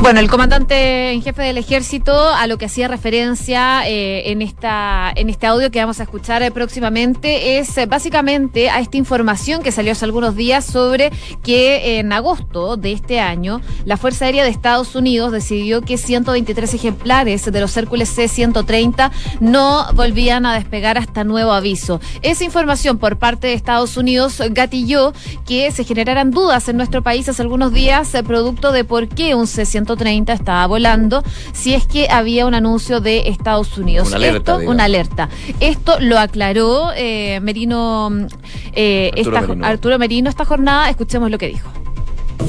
Bueno, 0.04 0.20
el 0.20 0.28
comandante 0.28 1.12
en 1.12 1.22
jefe 1.22 1.40
del 1.40 1.56
ejército 1.56 2.28
a 2.28 2.46
lo 2.46 2.58
que 2.58 2.66
hacía 2.66 2.88
referencia 2.88 3.88
eh, 3.88 4.30
en 4.32 4.42
esta 4.42 5.10
en 5.16 5.30
este 5.30 5.46
audio 5.46 5.70
que 5.70 5.80
vamos 5.80 5.98
a 5.98 6.02
escuchar 6.02 6.42
eh, 6.42 6.50
próximamente 6.50 7.56
es 7.56 7.78
eh, 7.78 7.86
básicamente 7.86 8.68
a 8.68 8.80
esta 8.80 8.98
información 8.98 9.62
que 9.62 9.72
salió 9.72 9.92
hace 9.92 10.04
algunos 10.04 10.36
días 10.36 10.66
sobre 10.66 11.10
que 11.42 12.00
en 12.00 12.12
agosto 12.12 12.76
de 12.76 12.92
este 12.92 13.18
año 13.18 13.62
la 13.86 13.96
Fuerza 13.96 14.26
Aérea 14.26 14.44
de 14.44 14.50
Estados 14.50 14.94
Unidos 14.94 15.32
decidió 15.32 15.80
que 15.80 15.96
123 15.96 16.74
ejemplares 16.74 17.50
de 17.50 17.60
los 17.62 17.74
Hércules 17.74 18.10
C-130 18.10 19.10
no 19.40 19.86
volvían 19.94 20.44
a 20.44 20.52
despegar 20.52 20.98
hasta 20.98 21.24
nuevo 21.24 21.52
aviso. 21.52 21.98
Esa 22.20 22.44
información 22.44 22.98
por 22.98 23.16
parte 23.16 23.46
de 23.46 23.54
Estados 23.54 23.96
Unidos 23.96 24.42
gatilló 24.50 25.14
que 25.46 25.70
se 25.70 25.82
generaran 25.82 26.30
dudas 26.30 26.68
en 26.68 26.76
nuestro 26.76 27.02
país 27.02 27.26
hace 27.30 27.40
algunos 27.40 27.72
días 27.72 28.12
producto 28.26 28.70
de 28.70 28.84
por 28.84 29.08
qué 29.08 29.34
un 29.34 29.46
C-130 29.46 29.93
30 29.96 30.32
estaba 30.32 30.66
volando 30.66 31.22
si 31.52 31.74
es 31.74 31.86
que 31.86 32.08
había 32.10 32.46
un 32.46 32.54
anuncio 32.54 33.00
de 33.00 33.28
Estados 33.28 33.76
Unidos. 33.78 34.08
Una 34.08 34.16
alerta. 34.16 34.56
Esto, 34.56 34.70
una 34.70 34.84
alerta. 34.84 35.28
Esto 35.60 35.96
lo 36.00 36.18
aclaró 36.18 36.90
eh, 36.96 37.40
Merino, 37.42 38.10
eh, 38.72 39.10
Arturo, 39.14 39.36
esta, 39.36 39.46
Merino. 39.46 39.66
Arturo 39.66 39.98
Merino 39.98 40.30
esta 40.30 40.44
jornada. 40.44 40.90
Escuchemos 40.90 41.30
lo 41.30 41.38
que 41.38 41.48
dijo 41.48 41.68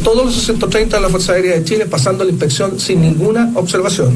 todos 0.05 0.23
los 0.23 0.35
130 0.35 0.97
de 0.97 1.01
la 1.01 1.09
Fuerza 1.09 1.33
Aérea 1.33 1.55
de 1.55 1.63
Chile 1.63 1.87
pasando 1.87 2.23
la 2.23 2.29
inspección 2.29 2.79
sin 2.79 3.01
ninguna 3.01 3.51
observación. 3.55 4.15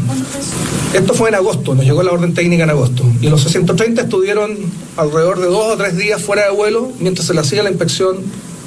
Esto 0.93 1.15
fue 1.15 1.29
en 1.29 1.35
agosto, 1.35 1.73
nos 1.73 1.83
llegó 1.83 2.03
la 2.03 2.11
orden 2.11 2.35
técnica 2.35 2.63
en 2.63 2.69
agosto. 2.69 3.03
Y 3.21 3.29
los 3.29 3.41
630 3.41 4.03
estuvieron 4.03 4.55
alrededor 4.97 5.39
de 5.39 5.47
dos 5.47 5.73
o 5.73 5.77
tres 5.77 5.97
días 5.97 6.21
fuera 6.21 6.45
de 6.45 6.51
vuelo 6.51 6.91
mientras 6.99 7.25
se 7.25 7.33
le 7.33 7.39
hacía 7.39 7.63
la 7.63 7.71
inspección 7.71 8.17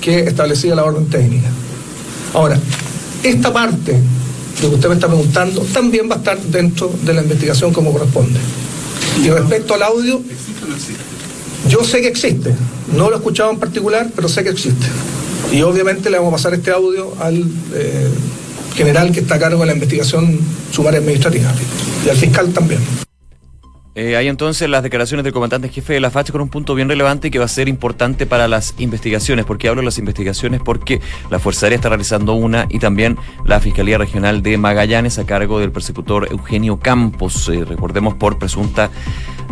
que 0.00 0.20
establecía 0.20 0.74
la 0.74 0.84
orden 0.84 1.06
técnica. 1.06 1.48
Ahora, 2.34 2.58
esta 3.22 3.52
parte 3.52 4.00
lo 4.62 4.68
que 4.68 4.74
usted 4.76 4.88
me 4.88 4.94
está 4.94 5.08
preguntando, 5.08 5.60
también 5.72 6.08
va 6.08 6.14
a 6.14 6.18
estar 6.18 6.40
dentro 6.40 6.92
de 7.02 7.14
la 7.14 7.22
investigación 7.22 7.72
como 7.72 7.92
corresponde. 7.92 8.38
Y 9.22 9.28
respecto 9.28 9.74
al 9.74 9.82
audio, 9.82 10.22
yo 11.68 11.84
sé 11.84 12.00
que 12.00 12.08
existe, 12.08 12.54
no 12.96 13.08
lo 13.10 13.16
he 13.16 13.18
escuchado 13.18 13.50
en 13.50 13.58
particular, 13.58 14.08
pero 14.14 14.28
sé 14.28 14.42
que 14.42 14.50
existe. 14.50 14.86
Y 15.52 15.62
obviamente 15.62 16.08
le 16.10 16.18
vamos 16.18 16.32
a 16.32 16.36
pasar 16.36 16.54
este 16.54 16.70
audio 16.70 17.12
al 17.20 17.44
eh, 17.74 18.08
general 18.74 19.12
que 19.12 19.20
está 19.20 19.34
a 19.34 19.38
cargo 19.38 19.60
de 19.60 19.66
la 19.66 19.74
investigación 19.74 20.38
sumaria 20.70 21.00
administrativa 21.00 21.52
y 22.06 22.08
al 22.08 22.16
fiscal 22.16 22.52
también. 22.52 22.80
Eh, 23.94 24.16
hay 24.16 24.28
entonces 24.28 24.70
las 24.70 24.82
declaraciones 24.82 25.22
del 25.22 25.34
comandante 25.34 25.68
jefe 25.68 25.92
de 25.92 26.00
la 26.00 26.10
FACH 26.10 26.30
con 26.30 26.40
un 26.40 26.48
punto 26.48 26.74
bien 26.74 26.88
relevante 26.88 27.30
que 27.30 27.38
va 27.38 27.44
a 27.44 27.48
ser 27.48 27.68
importante 27.68 28.24
para 28.24 28.48
las 28.48 28.74
investigaciones. 28.78 29.44
¿Por 29.44 29.58
qué 29.58 29.68
hablo 29.68 29.82
de 29.82 29.84
las 29.84 29.98
investigaciones? 29.98 30.62
Porque 30.64 31.00
la 31.30 31.38
Fuerza 31.38 31.66
Aérea 31.66 31.76
está 31.76 31.90
realizando 31.90 32.32
una 32.32 32.66
y 32.70 32.78
también 32.78 33.18
la 33.44 33.60
Fiscalía 33.60 33.98
Regional 33.98 34.42
de 34.42 34.56
Magallanes 34.56 35.18
a 35.18 35.26
cargo 35.26 35.60
del 35.60 35.72
persecutor 35.72 36.28
Eugenio 36.30 36.78
Campos, 36.78 37.50
eh, 37.50 37.66
recordemos 37.66 38.14
por 38.14 38.38
presunta 38.38 38.90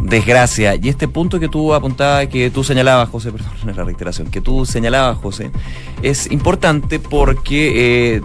desgracia. 0.02 0.75
Y 0.75 0.88
este 0.88 1.06
punto 1.06 1.38
que 1.38 1.49
tú 1.49 1.75
apuntabas, 1.75 2.28
que 2.28 2.50
tú 2.50 2.64
señalabas, 2.64 3.11
José, 3.11 3.32
perdón, 3.32 3.50
la 3.76 3.85
reiteración, 3.85 4.30
que 4.30 4.40
tú 4.40 4.64
señalabas, 4.64 5.18
José, 5.18 5.50
es 6.02 6.30
importante 6.32 6.99
porque... 6.99 8.16
Eh, 8.16 8.20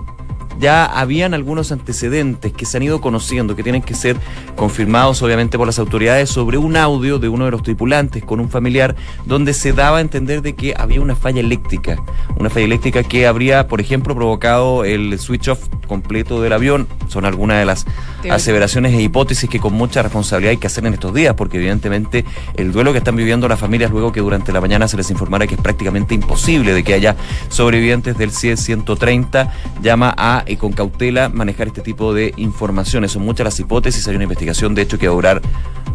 ya 0.60 0.86
habían 0.86 1.34
algunos 1.34 1.72
antecedentes 1.72 2.54
que 2.54 2.66
se 2.66 2.78
han 2.78 2.84
ido 2.84 3.02
conociendo, 3.02 3.56
que 3.56 3.64
tienen 3.64 3.82
que 3.82 3.94
ser 3.94 4.18
confirmados 4.56 5.22
obviamente 5.22 5.58
por 5.58 5.68
las 5.68 5.80
autoridades, 5.80 6.30
sobre 6.30 6.58
un 6.58 6.78
audio 6.78 7.20
de 7.20 7.30
uno 7.30 7.46
de 7.46 7.52
los 7.52 7.64
tripulantes 7.64 8.24
con 8.24 8.40
un 8.40 8.50
familiar, 8.50 8.96
donde 9.26 9.54
se 9.54 9.74
daba 9.74 9.98
a 9.98 10.02
entender 10.02 10.42
de 10.42 10.56
que 10.56 10.74
había 10.78 11.02
una 11.02 11.16
falla 11.16 11.40
eléctrica, 11.40 11.98
una 12.38 12.50
falla 12.50 12.66
eléctrica 12.66 13.04
que 13.04 13.28
habría, 13.28 13.68
por 13.68 13.82
ejemplo, 13.82 14.16
provocado 14.16 14.84
el 14.84 15.18
switch 15.20 15.50
off 15.50 15.60
completo 15.88 16.42
del 16.42 16.54
avión. 16.54 16.88
Son 17.08 17.26
algunas 17.26 17.60
de 17.60 17.66
las 17.66 17.86
aseveraciones 18.30 18.94
e 18.94 19.02
hipótesis 19.02 19.50
que 19.50 19.60
con 19.60 19.74
mucha 19.74 20.02
responsabilidad 20.02 20.52
hay 20.52 20.58
que 20.58 20.68
hacer 20.68 20.86
en 20.86 20.94
estos 20.94 21.14
días, 21.14 21.36
porque 21.36 21.58
evidentemente 21.58 22.26
el 22.56 22.72
duelo 22.72 22.92
que 22.92 23.00
están 23.00 23.16
viviendo 23.16 23.48
las 23.48 23.60
familias 23.60 23.92
luego 23.92 24.12
que 24.12 24.20
durante 24.20 24.52
la 24.52 24.62
mañana 24.62 24.88
se 24.88 24.98
les 24.98 25.10
informara 25.12 25.48
que 25.48 25.56
es 25.56 25.62
prácticamente 25.62 26.16
imposible 26.16 26.74
de 26.74 26.84
que 26.84 26.94
haya 26.94 27.16
sobrevivientes 27.50 28.18
del 28.18 28.32
CIE 28.32 28.58
130, 28.58 29.54
llama 29.82 30.14
a 30.18 30.44
y 30.48 30.58
con 30.58 30.74
cautela 30.74 31.30
manejar 31.30 31.68
este 31.68 31.82
tipo 31.82 32.14
de 32.14 32.34
informaciones. 32.38 33.12
Son 33.12 33.24
muchas 33.24 33.46
las 33.46 33.60
hipótesis, 33.60 34.08
hay 34.08 34.16
una 34.16 34.24
investigación 34.24 34.75
de 34.75 34.82
hecho 34.82 34.98
que 34.98 35.08
va 35.08 35.14
a 35.14 35.16
durar 35.16 35.42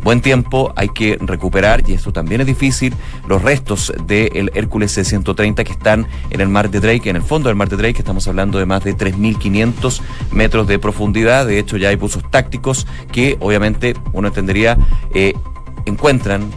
buen 0.02 0.20
tiempo, 0.20 0.72
hay 0.76 0.88
que 0.88 1.18
recuperar, 1.20 1.82
y 1.88 1.92
esto 1.92 2.12
también 2.12 2.40
es 2.40 2.46
difícil, 2.46 2.94
los 3.28 3.42
restos 3.42 3.92
del 4.06 4.50
Hércules 4.54 4.92
C-130 4.92 5.64
que 5.64 5.72
están 5.72 6.06
en 6.30 6.40
el 6.40 6.48
mar 6.48 6.70
de 6.70 6.80
Drake, 6.80 7.10
en 7.10 7.16
el 7.16 7.22
fondo 7.22 7.48
del 7.48 7.56
mar 7.56 7.68
de 7.68 7.76
Drake, 7.76 7.98
estamos 7.98 8.26
hablando 8.26 8.58
de 8.58 8.66
más 8.66 8.82
de 8.82 8.96
3.500 8.96 10.00
metros 10.32 10.66
de 10.66 10.78
profundidad, 10.78 11.46
de 11.46 11.58
hecho 11.58 11.76
ya 11.76 11.90
hay 11.90 11.96
buzos 11.96 12.22
tácticos 12.30 12.86
que 13.12 13.36
obviamente 13.40 13.94
uno 14.12 14.28
entendería 14.28 14.78
eh, 15.12 15.34
encuentran 15.84 16.50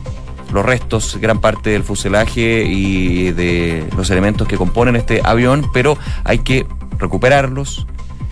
los 0.54 0.64
restos, 0.64 1.18
gran 1.20 1.42
parte 1.42 1.72
del 1.72 1.84
fuselaje 1.84 2.64
y 2.64 3.32
de 3.32 3.84
los 3.98 4.10
elementos 4.12 4.48
que 4.48 4.56
componen 4.56 4.96
este 4.96 5.22
avión, 5.24 5.66
pero 5.74 5.98
hay 6.24 6.40
que 6.40 6.68
recuperarlos, 7.04 7.86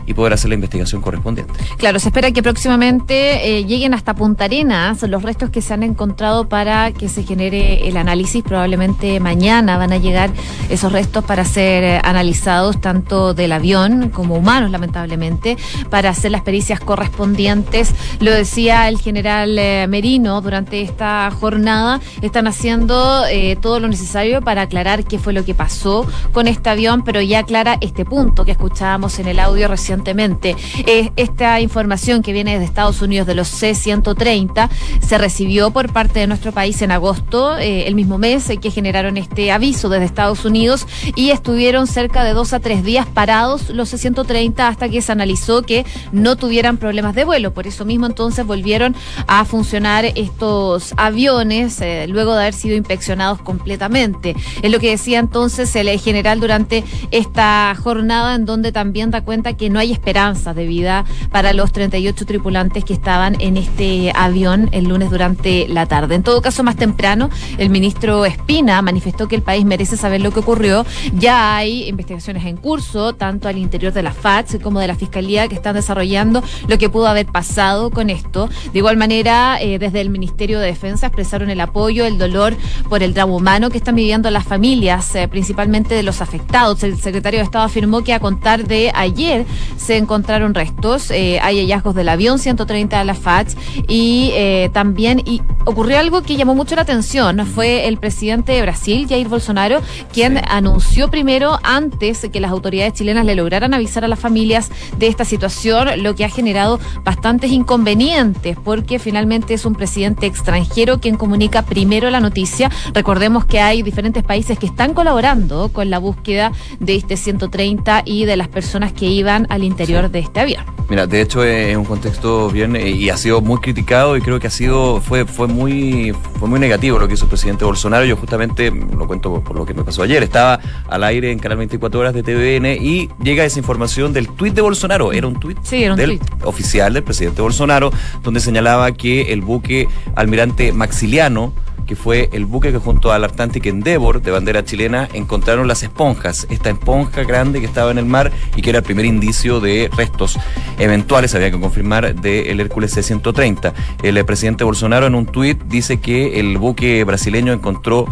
y 0.05 0.13
poder 0.13 0.34
hacer 0.34 0.50
la 0.50 0.55
investigación 0.55 1.01
correspondiente. 1.01 1.53
Claro, 1.77 2.00
se 2.00 2.10
espera 2.10 2.31
que 2.31 2.43
próximamente 2.43 3.58
eh, 3.58 3.65
lleguen 3.65 3.93
hasta 3.93 4.13
Punta 4.13 4.46
Arenas 4.46 5.01
los 5.03 5.24
restos 5.24 5.50
que 5.50 5.62
se 5.62 5.74
han 5.74 5.84
encontrado 5.84 6.48
para 6.48 6.91
que 6.91 7.10
se 7.10 7.24
genere 7.24 7.88
el 7.88 7.98
análisis. 7.98 8.43
Probablemente 8.43 9.20
mañana 9.20 9.77
van 9.77 9.93
a 9.93 9.98
llegar 9.98 10.31
esos 10.70 10.91
restos 10.91 11.24
para 11.24 11.46
ser 11.46 11.84
eh, 11.84 12.01
analizados 12.03 12.79
tanto 12.81 13.34
del 13.34 13.51
avión 13.51 14.10
como 14.10 14.36
humanos, 14.36 14.72
lamentablemente, 14.72 15.58
para 15.89 16.10
hacer 16.10 16.31
las 16.31 16.41
pericias 16.41 16.79
correspondientes. 16.79 17.93
Lo 18.20 18.31
decía 18.31 18.88
el 18.89 19.00
general 19.00 19.58
eh, 19.58 19.88
Merino 19.89 20.41
durante 20.41 20.81
esta 20.81 21.29
jornada. 21.31 22.00
Están 22.22 22.48
haciendo 22.48 23.24
todo 23.62 23.79
lo 23.79 23.88
necesario 23.88 24.41
para 24.41 24.63
aclarar 24.63 25.03
qué 25.03 25.20
fue 25.20 25.34
lo 25.34 25.46
que 25.46 25.53
pasó 25.53 26.05
con 26.31 26.48
este 26.48 26.70
avión, 26.70 27.03
pero 27.03 27.22
ya 27.22 27.39
aclara 27.39 27.77
este 27.81 28.05
punto 28.05 28.46
que 28.46 28.51
escuchábamos 28.51 29.20
en 29.20 29.27
el 29.27 29.39
audio 29.39 29.67
recién 29.67 29.90
recientemente. 29.91 30.55
Eh, 30.86 31.12
esta 31.17 31.60
información 31.60 32.21
que 32.21 32.31
viene 32.31 32.57
de 32.57 32.63
Estados 32.63 33.01
Unidos 33.01 33.27
de 33.27 33.36
los 33.36 33.50
C-130 33.50 34.69
se 35.05 35.17
recibió 35.17 35.71
por 35.71 35.91
parte 35.91 36.21
de 36.21 36.27
nuestro 36.27 36.53
país 36.53 36.81
en 36.81 36.91
agosto, 36.91 37.57
eh, 37.57 37.88
el 37.88 37.95
mismo 37.95 38.17
mes 38.17 38.50
eh, 38.50 38.57
que 38.57 38.71
generaron 38.71 39.17
este 39.17 39.51
aviso 39.51 39.89
desde 39.89 40.05
Estados 40.05 40.45
Unidos 40.45 40.88
y 41.15 41.31
estuvieron 41.31 41.88
cerca 41.88 42.24
de 42.24 42.33
dos 42.33 42.53
a 42.53 42.62
tres 42.62 42.83
días 42.83 43.05
parados 43.05 43.69
los 43.69 43.89
C-130 43.89 44.60
hasta 44.60 44.88
que 44.88 45.01
se 45.01 45.12
analizó 45.12 45.62
que 45.62 45.86
no 46.13 46.38
tuvieran 46.38 46.77
problemas 46.77 47.13
de 47.13 47.25
vuelo. 47.25 47.53
Por 47.53 47.67
eso 47.67 47.83
mismo 47.83 48.05
entonces 48.05 48.45
volvieron 48.45 48.95
a 49.27 49.43
funcionar 49.43 50.05
estos 50.05 50.93
aviones 50.95 51.81
luego 52.07 52.33
de 52.33 52.41
haber 52.41 52.53
sido 52.53 52.75
inspeccionados 52.77 53.41
completamente. 53.41 54.36
Es 54.62 54.71
lo 54.71 54.79
que 54.79 54.91
decía 54.91 55.19
entonces 55.19 55.75
el 55.75 55.89
general 56.00 56.39
durante 56.39 56.83
esta 57.12 57.75
jornada 57.75 58.36
en 58.36 58.45
donde 58.45 58.71
también 58.71 59.12
da 59.12 59.21
cuenta 59.21 59.53
que 59.57 59.69
no 59.69 59.80
hay 59.81 59.91
esperanzas 59.91 60.55
de 60.55 60.65
vida 60.65 61.05
para 61.31 61.53
los 61.53 61.71
38 61.71 62.25
tripulantes 62.25 62.85
que 62.85 62.93
estaban 62.93 63.39
en 63.41 63.57
este 63.57 64.11
avión 64.15 64.69
el 64.71 64.85
lunes 64.85 65.09
durante 65.09 65.67
la 65.67 65.85
tarde. 65.85 66.15
En 66.15 66.23
todo 66.23 66.41
caso, 66.41 66.63
más 66.63 66.75
temprano, 66.75 67.29
el 67.57 67.69
ministro 67.69 68.25
Espina 68.25 68.81
manifestó 68.81 69.27
que 69.27 69.35
el 69.35 69.41
país 69.41 69.65
merece 69.65 69.97
saber 69.97 70.21
lo 70.21 70.31
que 70.31 70.39
ocurrió. 70.39 70.85
Ya 71.13 71.55
hay 71.55 71.88
investigaciones 71.88 72.45
en 72.45 72.57
curso, 72.57 73.13
tanto 73.13 73.47
al 73.47 73.57
interior 73.57 73.91
de 73.91 74.03
la 74.03 74.13
FATS 74.13 74.57
como 74.61 74.79
de 74.79 74.88
la 74.88 74.95
Fiscalía, 74.95 75.47
que 75.47 75.55
están 75.55 75.75
desarrollando 75.75 76.43
lo 76.67 76.77
que 76.77 76.89
pudo 76.89 77.07
haber 77.07 77.25
pasado 77.25 77.89
con 77.89 78.09
esto. 78.09 78.50
De 78.71 78.79
igual 78.79 78.97
manera, 78.97 79.59
eh, 79.61 79.79
desde 79.79 80.01
el 80.01 80.09
Ministerio 80.09 80.59
de 80.59 80.67
Defensa 80.67 81.07
expresaron 81.07 81.50
el 81.50 81.59
apoyo, 81.59 82.05
el 82.05 82.17
dolor 82.17 82.55
por 82.89 83.03
el 83.03 83.13
drama 83.13 83.33
humano 83.33 83.69
que 83.69 83.77
están 83.77 83.95
viviendo 83.95 84.29
las 84.29 84.45
familias, 84.45 85.15
eh, 85.15 85.27
principalmente 85.27 85.95
de 85.95 86.03
los 86.03 86.21
afectados. 86.21 86.83
El 86.83 87.00
secretario 87.00 87.39
de 87.39 87.45
Estado 87.45 87.65
afirmó 87.65 88.03
que 88.03 88.13
a 88.13 88.19
contar 88.19 88.67
de 88.67 88.91
ayer 88.93 89.45
se 89.78 89.98
encontraron 89.98 90.54
restos. 90.54 91.12
Eh, 91.12 91.40
hay 91.42 91.60
hallazgos 91.60 91.96
del 91.96 92.10
avión 92.10 92.40
130 92.40 93.00
de 93.00 93.06
la 93.06 93.16
FACH 93.16 93.56
y 93.88 94.32
eh, 94.34 94.70
también 94.74 95.22
y 95.25 95.42
ocurrió 95.66 96.00
algo 96.00 96.22
que 96.22 96.36
llamó 96.36 96.56
mucho 96.56 96.75
la 96.75 96.82
atención. 96.82 97.46
Fue 97.46 97.88
el 97.88 97.98
presidente 97.98 98.54
de 98.54 98.62
Brasil, 98.62 99.08
Jair 99.08 99.28
Bolsonaro, 99.28 99.82
quien 100.12 100.40
anunció 100.48 101.10
primero, 101.10 101.60
antes 101.63 102.28
que 102.32 102.40
las 102.40 102.51
autoridades 102.51 102.94
chilenas 102.94 103.25
le 103.25 103.36
lograran 103.36 103.74
avisar 103.74 104.06
a 104.06 104.08
las 104.08 104.20
familias 104.20 104.72
de 104.98 105.08
esta 105.08 105.25
situación, 105.25 106.04
lo 106.04 106.16
que 106.16 106.25
ha 106.25 106.30
generado 106.30 106.80
bastantes 107.04 107.51
inconvenientes, 107.51 108.58
porque 108.63 109.00
finalmente 109.00 109.54
es 109.54 109.66
un 109.66 109.75
presidente 109.75 110.25
extranjero 110.25 111.00
quien 111.00 111.18
comunica 111.18 111.63
primero 111.63 112.10
la 112.10 112.20
noticia. 112.20 112.72
Recordemos 112.94 113.46
que 113.46 113.60
hay 113.60 113.82
diferentes 113.84 114.24
países 114.24 114.58
que 114.58 114.66
están 114.66 114.94
colaborando 114.94 115.70
con 115.70 115.90
la 115.90 116.00
búsqueda 116.00 116.51
de 116.80 116.96
este 116.96 117.18
130 117.18 118.04
y 118.06 118.25
de 118.25 118.38
las 118.38 118.48
personas 118.48 118.94
que 118.94 119.08
iban 119.08 119.48
al 119.50 119.61
interior 119.63 120.10
de 120.10 120.20
este 120.20 120.39
avión. 120.39 120.65
Mira, 120.89 121.08
de 121.08 121.22
hecho 121.22 121.44
es 121.44 121.75
un 121.77 121.86
contexto 121.86 122.50
bien 122.50 122.75
eh, 122.75 122.89
y 122.89 123.10
ha 123.10 123.18
sido 123.18 123.39
muy 123.39 123.60
criticado 123.60 124.18
y 124.18 124.22
creo 124.22 124.39
que 124.39 124.48
ha 124.48 124.51
sido 124.51 125.00
fue 125.00 125.25
fue 125.25 125.48
muy 125.48 126.13
fue 126.38 126.50
muy 126.50 126.60
negativo 126.60 127.00
lo 127.00 127.08
que 127.08 127.13
hizo 127.13 127.25
el 127.25 127.30
presidente 127.30 127.63
Bolsonaro. 127.63 128.03
Yo 128.06 128.18
justamente 128.18 128.72
lo 128.72 129.08
cuento 129.08 129.41
por 129.41 129.56
lo 129.56 129.65
que 129.65 129.74
me 129.74 129.84
pasó 129.84 130.03
ayer. 130.03 130.22
Estaba 130.22 130.60
al 130.89 131.03
aire 131.03 131.32
en 131.32 131.39
Canal 131.39 131.60
24 131.60 132.00
Horas 132.00 132.13
de 132.13 132.24
TVN 132.24 132.84
y 132.84 133.10
llega 133.24 133.46
esa 133.46 133.60
información 133.60 134.12
del 134.12 134.27
tuit 134.27 134.53
de 134.53 134.62
Bolsonaro. 134.62 135.13
Era 135.13 135.27
un 135.27 135.39
tuit 135.39 135.60
del 135.62 136.20
oficial 136.44 136.94
del 136.94 137.03
presidente 137.03 137.41
Bolsonaro 137.41 137.91
donde 138.24 138.39
señalaba 138.39 138.91
que 138.91 139.34
el 139.34 139.41
buque 139.41 139.88
almirante 140.15 140.74
Maxiliano 140.74 141.53
que 141.85 141.95
fue 141.95 142.29
el 142.31 142.45
buque 142.45 142.71
que 142.71 142.77
junto 142.77 143.11
al 143.11 143.23
Atlantic 143.23 143.65
Endeavor 143.65 144.21
de 144.21 144.31
bandera 144.31 144.63
chilena 144.63 145.07
encontraron 145.13 145.67
las 145.67 145.83
esponjas, 145.83 146.47
esta 146.50 146.69
esponja 146.69 147.23
grande 147.23 147.59
que 147.59 147.65
estaba 147.65 147.91
en 147.91 147.97
el 147.97 148.05
mar 148.05 148.31
y 148.55 148.61
que 148.61 148.69
era 148.69 148.79
el 148.79 148.83
primer 148.83 149.05
indicio 149.05 149.59
de 149.59 149.89
restos 149.95 150.38
eventuales, 150.79 151.35
había 151.35 151.51
que 151.51 151.59
confirmar, 151.59 152.15
del 152.15 152.59
Hércules 152.59 152.91
C-130. 152.93 153.73
El 154.03 154.17
eh, 154.17 154.23
presidente 154.23 154.63
Bolsonaro 154.63 155.07
en 155.07 155.15
un 155.15 155.25
tuit 155.25 155.61
dice 155.63 156.00
que 156.00 156.39
el 156.39 156.57
buque 156.57 157.03
brasileño 157.03 157.53
encontró 157.53 158.05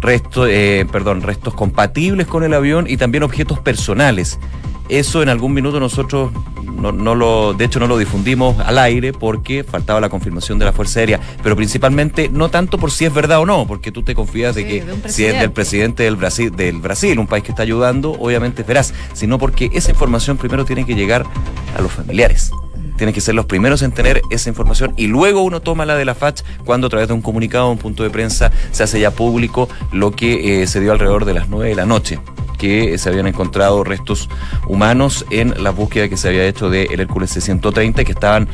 restos, 0.00 0.48
eh, 0.50 0.86
perdón, 0.90 1.22
restos 1.22 1.54
compatibles 1.54 2.26
con 2.26 2.44
el 2.44 2.54
avión 2.54 2.86
y 2.88 2.96
también 2.96 3.22
objetos 3.22 3.58
personales. 3.60 4.38
Eso 4.88 5.22
en 5.22 5.30
algún 5.30 5.54
minuto 5.54 5.80
nosotros 5.80 6.30
no, 6.74 6.92
no, 6.92 7.14
lo, 7.14 7.54
de 7.54 7.64
hecho 7.64 7.80
no 7.80 7.86
lo 7.86 7.96
difundimos 7.98 8.58
al 8.60 8.78
aire 8.78 9.12
porque 9.12 9.64
faltaba 9.64 10.00
la 10.00 10.08
confirmación 10.08 10.58
de 10.58 10.64
la 10.64 10.72
Fuerza 10.72 11.00
Aérea, 11.00 11.20
pero 11.42 11.56
principalmente 11.56 12.28
no 12.28 12.48
tanto 12.48 12.78
por 12.78 12.90
si 12.90 13.04
es 13.04 13.14
verdad 13.14 13.40
o 13.40 13.46
no, 13.46 13.66
porque 13.66 13.92
tú 13.92 14.02
te 14.02 14.14
confías 14.14 14.54
de 14.54 14.66
que 14.66 14.84
si 15.06 15.24
es 15.24 15.38
del 15.38 15.52
presidente 15.52 16.02
del 16.02 16.16
Brasil, 16.16 16.54
del 16.54 16.80
Brasil, 16.80 17.18
un 17.18 17.26
país 17.26 17.44
que 17.44 17.50
está 17.50 17.62
ayudando, 17.62 18.12
obviamente 18.12 18.62
verás, 18.62 18.94
sino 19.12 19.38
porque 19.38 19.70
esa 19.72 19.90
información 19.90 20.36
primero 20.36 20.64
tiene 20.64 20.84
que 20.84 20.94
llegar 20.94 21.24
a 21.76 21.82
los 21.82 21.92
familiares 21.92 22.50
tienen 22.96 23.14
que 23.14 23.20
ser 23.20 23.34
los 23.34 23.46
primeros 23.46 23.82
en 23.82 23.92
tener 23.92 24.22
esa 24.30 24.48
información 24.48 24.94
y 24.96 25.06
luego 25.06 25.42
uno 25.42 25.60
toma 25.60 25.86
la 25.86 25.96
de 25.96 26.04
la 26.04 26.14
FACH 26.14 26.42
cuando 26.64 26.86
a 26.86 26.90
través 26.90 27.08
de 27.08 27.14
un 27.14 27.22
comunicado, 27.22 27.70
un 27.70 27.78
punto 27.78 28.02
de 28.02 28.10
prensa, 28.10 28.52
se 28.72 28.82
hace 28.82 29.00
ya 29.00 29.10
público 29.10 29.68
lo 29.92 30.12
que 30.12 30.62
eh, 30.62 30.66
se 30.66 30.80
dio 30.80 30.92
alrededor 30.92 31.24
de 31.24 31.34
las 31.34 31.48
9 31.48 31.68
de 31.68 31.74
la 31.74 31.86
noche 31.86 32.18
que 32.64 32.98
se 32.98 33.08
habían 33.08 33.26
encontrado 33.26 33.84
restos 33.84 34.28
humanos 34.66 35.26
en 35.30 35.62
la 35.62 35.70
búsqueda 35.70 36.08
que 36.08 36.16
se 36.16 36.28
había 36.28 36.46
hecho 36.46 36.70
del 36.70 36.90
el 36.90 37.00
Hércules 37.00 37.30
C-130 37.30 38.04
que 38.04 38.12
estaban 38.12 38.48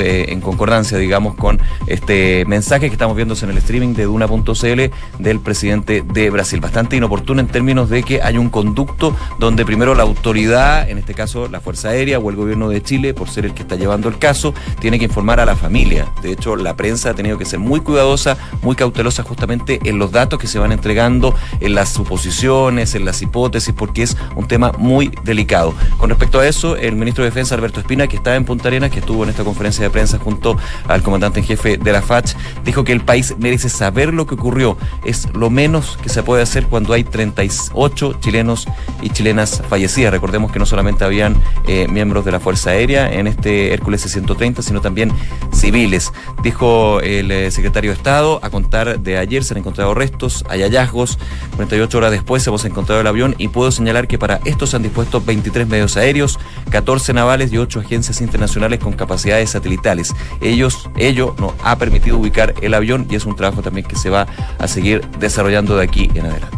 eh, 0.00 0.26
en 0.28 0.40
concordancia, 0.40 0.98
digamos, 0.98 1.34
con 1.34 1.60
este 1.86 2.44
mensaje 2.46 2.86
que 2.86 2.92
estamos 2.92 3.16
viendo 3.16 3.34
en 3.42 3.50
el 3.50 3.58
streaming 3.58 3.94
de 3.94 4.04
Duna.cl 4.04 5.22
del 5.22 5.40
presidente 5.40 6.02
de 6.02 6.30
Brasil. 6.30 6.60
Bastante 6.60 6.96
inoportuno 6.96 7.40
en 7.40 7.48
términos 7.48 7.90
de 7.90 8.02
que 8.02 8.22
hay 8.22 8.38
un 8.38 8.50
conducto 8.50 9.16
donde 9.38 9.64
primero 9.64 9.94
la 9.94 10.02
autoridad, 10.02 10.88
en 10.88 10.98
este 10.98 11.14
caso 11.14 11.48
la 11.48 11.60
Fuerza 11.60 11.88
Aérea 11.88 12.18
o 12.18 12.30
el 12.30 12.36
gobierno 12.36 12.68
de 12.68 12.82
Chile, 12.82 13.14
por 13.14 13.28
ser 13.28 13.46
el 13.46 13.54
que 13.54 13.62
está 13.62 13.76
llevando 13.80 14.08
el 14.08 14.18
caso, 14.18 14.54
tiene 14.80 14.98
que 14.98 15.06
informar 15.06 15.40
a 15.40 15.46
la 15.46 15.56
familia. 15.56 16.06
De 16.22 16.32
hecho, 16.32 16.56
la 16.56 16.76
prensa 16.76 17.10
ha 17.10 17.14
tenido 17.14 17.38
que 17.38 17.44
ser 17.44 17.58
muy 17.58 17.80
cuidadosa, 17.80 18.36
muy 18.62 18.76
cautelosa 18.76 19.22
justamente 19.22 19.80
en 19.84 19.98
los 19.98 20.12
datos 20.12 20.38
que 20.38 20.46
se 20.46 20.58
van 20.58 20.72
entregando, 20.72 21.34
en 21.60 21.74
las 21.74 21.90
suposiciones, 21.90 22.94
en 22.94 23.04
las 23.04 23.22
hipótesis, 23.22 23.74
porque 23.76 24.02
es 24.02 24.16
un 24.36 24.46
tema 24.46 24.72
muy 24.78 25.10
delicado. 25.24 25.74
Con 25.98 26.10
respecto 26.10 26.40
a 26.40 26.46
eso, 26.46 26.76
el 26.76 26.96
ministro 26.96 27.24
de 27.24 27.30
Defensa, 27.30 27.54
Alberto 27.54 27.80
Espina, 27.80 28.06
que 28.06 28.16
está 28.16 28.36
en 28.36 28.44
Punta 28.44 28.68
Arenas, 28.68 28.90
que 28.90 29.00
estuvo 29.00 29.24
en 29.24 29.30
esta 29.30 29.44
conferencia 29.44 29.84
de 29.84 29.90
prensa 29.90 30.18
junto 30.18 30.56
al 30.86 31.02
comandante 31.02 31.40
en 31.40 31.46
jefe 31.46 31.76
de 31.76 31.92
la 31.92 32.02
FACH, 32.02 32.34
dijo 32.64 32.84
que 32.84 32.92
el 32.92 33.00
país 33.00 33.34
merece 33.38 33.68
saber 33.68 34.12
lo 34.12 34.26
que 34.26 34.34
ocurrió. 34.34 34.76
Es 35.04 35.28
lo 35.34 35.50
menos 35.50 35.98
que 36.02 36.08
se 36.08 36.22
puede 36.22 36.42
hacer 36.42 36.66
cuando 36.66 36.92
hay 36.92 37.04
38 37.04 38.18
chilenos 38.20 38.66
y 39.02 39.10
chilenas 39.10 39.62
fallecidas. 39.68 40.12
Recordemos 40.12 40.52
que 40.52 40.58
no 40.58 40.66
solamente 40.66 41.04
habían 41.04 41.36
eh, 41.66 41.86
miembros 41.88 42.24
de 42.24 42.32
la 42.32 42.40
Fuerza 42.40 42.70
Aérea 42.70 43.10
en 43.12 43.26
este 43.26 43.59
Hércules 43.68 44.02
C-130, 44.02 44.62
sino 44.62 44.80
también 44.80 45.12
civiles. 45.52 46.12
Dijo 46.42 47.00
el 47.00 47.30
eh, 47.30 47.50
secretario 47.50 47.90
de 47.90 47.96
Estado, 47.96 48.40
a 48.42 48.50
contar 48.50 49.00
de 49.00 49.18
ayer 49.18 49.44
se 49.44 49.54
han 49.54 49.58
encontrado 49.58 49.94
restos, 49.94 50.44
hay 50.48 50.62
hallazgos, 50.62 51.18
48 51.56 51.98
horas 51.98 52.10
después 52.10 52.46
hemos 52.46 52.64
encontrado 52.64 53.00
el 53.00 53.06
avión 53.06 53.34
y 53.38 53.48
puedo 53.48 53.70
señalar 53.70 54.08
que 54.08 54.18
para 54.18 54.40
esto 54.44 54.66
se 54.66 54.76
han 54.76 54.82
dispuesto 54.82 55.20
23 55.20 55.68
medios 55.68 55.96
aéreos, 55.96 56.38
14 56.70 57.12
navales 57.12 57.52
y 57.52 57.58
8 57.58 57.80
agencias 57.80 58.20
internacionales 58.20 58.80
con 58.80 58.92
capacidades 58.92 59.50
satelitales. 59.50 60.14
Ellos, 60.40 60.88
ello 60.96 61.34
nos 61.38 61.52
ha 61.62 61.76
permitido 61.76 62.18
ubicar 62.18 62.54
el 62.62 62.74
avión 62.74 63.06
y 63.10 63.16
es 63.16 63.24
un 63.26 63.36
trabajo 63.36 63.62
también 63.62 63.86
que 63.86 63.96
se 63.96 64.10
va 64.10 64.26
a 64.58 64.68
seguir 64.68 65.06
desarrollando 65.18 65.76
de 65.76 65.84
aquí 65.84 66.10
en 66.14 66.26
adelante. 66.26 66.56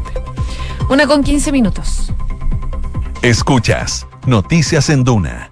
Una 0.89 1.07
con 1.07 1.23
15 1.23 1.53
minutos. 1.53 2.13
Escuchas 3.23 4.07
Noticias 4.27 4.91
en 4.91 5.05
Duna 5.05 5.52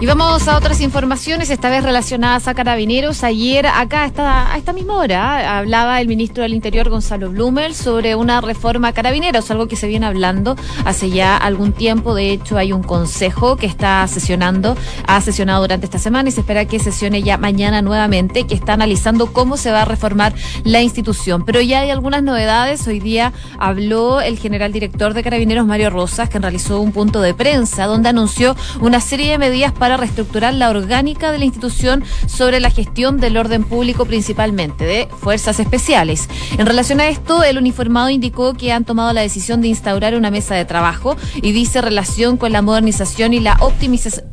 Y 0.00 0.06
vamos 0.06 0.48
a 0.48 0.56
otras 0.56 0.80
informaciones, 0.80 1.50
esta 1.50 1.68
vez 1.68 1.84
relacionadas 1.84 2.48
a 2.48 2.54
carabineros. 2.54 3.22
Ayer, 3.22 3.66
acá 3.66 4.04
a 4.16 4.56
esta 4.56 4.72
misma 4.72 4.96
hora, 4.96 5.58
hablaba 5.58 6.00
el 6.00 6.08
ministro 6.08 6.42
del 6.42 6.54
Interior, 6.54 6.88
Gonzalo 6.88 7.28
Blumel, 7.28 7.74
sobre 7.74 8.14
una 8.14 8.40
reforma 8.40 8.88
a 8.88 8.92
carabineros, 8.94 9.50
algo 9.50 9.68
que 9.68 9.76
se 9.76 9.88
viene 9.88 10.06
hablando 10.06 10.56
hace 10.86 11.10
ya 11.10 11.36
algún 11.36 11.74
tiempo. 11.74 12.14
De 12.14 12.30
hecho, 12.30 12.56
hay 12.56 12.72
un 12.72 12.82
consejo 12.82 13.56
que 13.56 13.66
está 13.66 14.06
sesionando, 14.06 14.74
ha 15.06 15.20
sesionado 15.20 15.60
durante 15.60 15.84
esta 15.84 15.98
semana 15.98 16.30
y 16.30 16.32
se 16.32 16.40
espera 16.40 16.64
que 16.64 16.78
sesione 16.78 17.22
ya 17.22 17.36
mañana 17.36 17.82
nuevamente, 17.82 18.46
que 18.46 18.54
está 18.54 18.72
analizando 18.72 19.34
cómo 19.34 19.58
se 19.58 19.70
va 19.70 19.82
a 19.82 19.84
reformar 19.84 20.32
la 20.64 20.80
institución. 20.80 21.44
Pero 21.44 21.60
ya 21.60 21.80
hay 21.80 21.90
algunas 21.90 22.22
novedades. 22.22 22.86
Hoy 22.86 23.00
día 23.00 23.34
habló 23.58 24.22
el 24.22 24.38
general 24.38 24.72
director 24.72 25.12
de 25.12 25.22
carabineros, 25.22 25.66
Mario 25.66 25.90
Rosas, 25.90 26.30
que 26.30 26.38
realizó 26.38 26.80
un 26.80 26.92
punto 26.92 27.20
de 27.20 27.34
prensa 27.34 27.84
donde 27.84 28.08
anunció 28.08 28.56
una 28.80 29.00
serie 29.02 29.32
de 29.32 29.36
medidas 29.36 29.72
para 29.72 29.89
reestructurar 29.96 30.54
la 30.54 30.70
orgánica 30.70 31.32
de 31.32 31.38
la 31.38 31.44
institución 31.44 32.04
sobre 32.26 32.60
la 32.60 32.70
gestión 32.70 33.18
del 33.18 33.36
orden 33.36 33.64
público, 33.64 34.04
principalmente 34.04 34.84
de 34.84 35.08
fuerzas 35.20 35.60
especiales. 35.60 36.28
En 36.58 36.66
relación 36.66 37.00
a 37.00 37.08
esto, 37.08 37.42
el 37.44 37.58
uniformado 37.58 38.10
indicó 38.10 38.54
que 38.54 38.72
han 38.72 38.84
tomado 38.84 39.12
la 39.12 39.20
decisión 39.20 39.60
de 39.60 39.68
instaurar 39.68 40.14
una 40.14 40.30
mesa 40.30 40.54
de 40.54 40.64
trabajo 40.64 41.16
y 41.42 41.52
dice 41.52 41.80
relación 41.80 42.36
con 42.36 42.52
la 42.52 42.62
modernización 42.62 43.34
y 43.34 43.40
la 43.40 43.56
optimización 43.60 44.30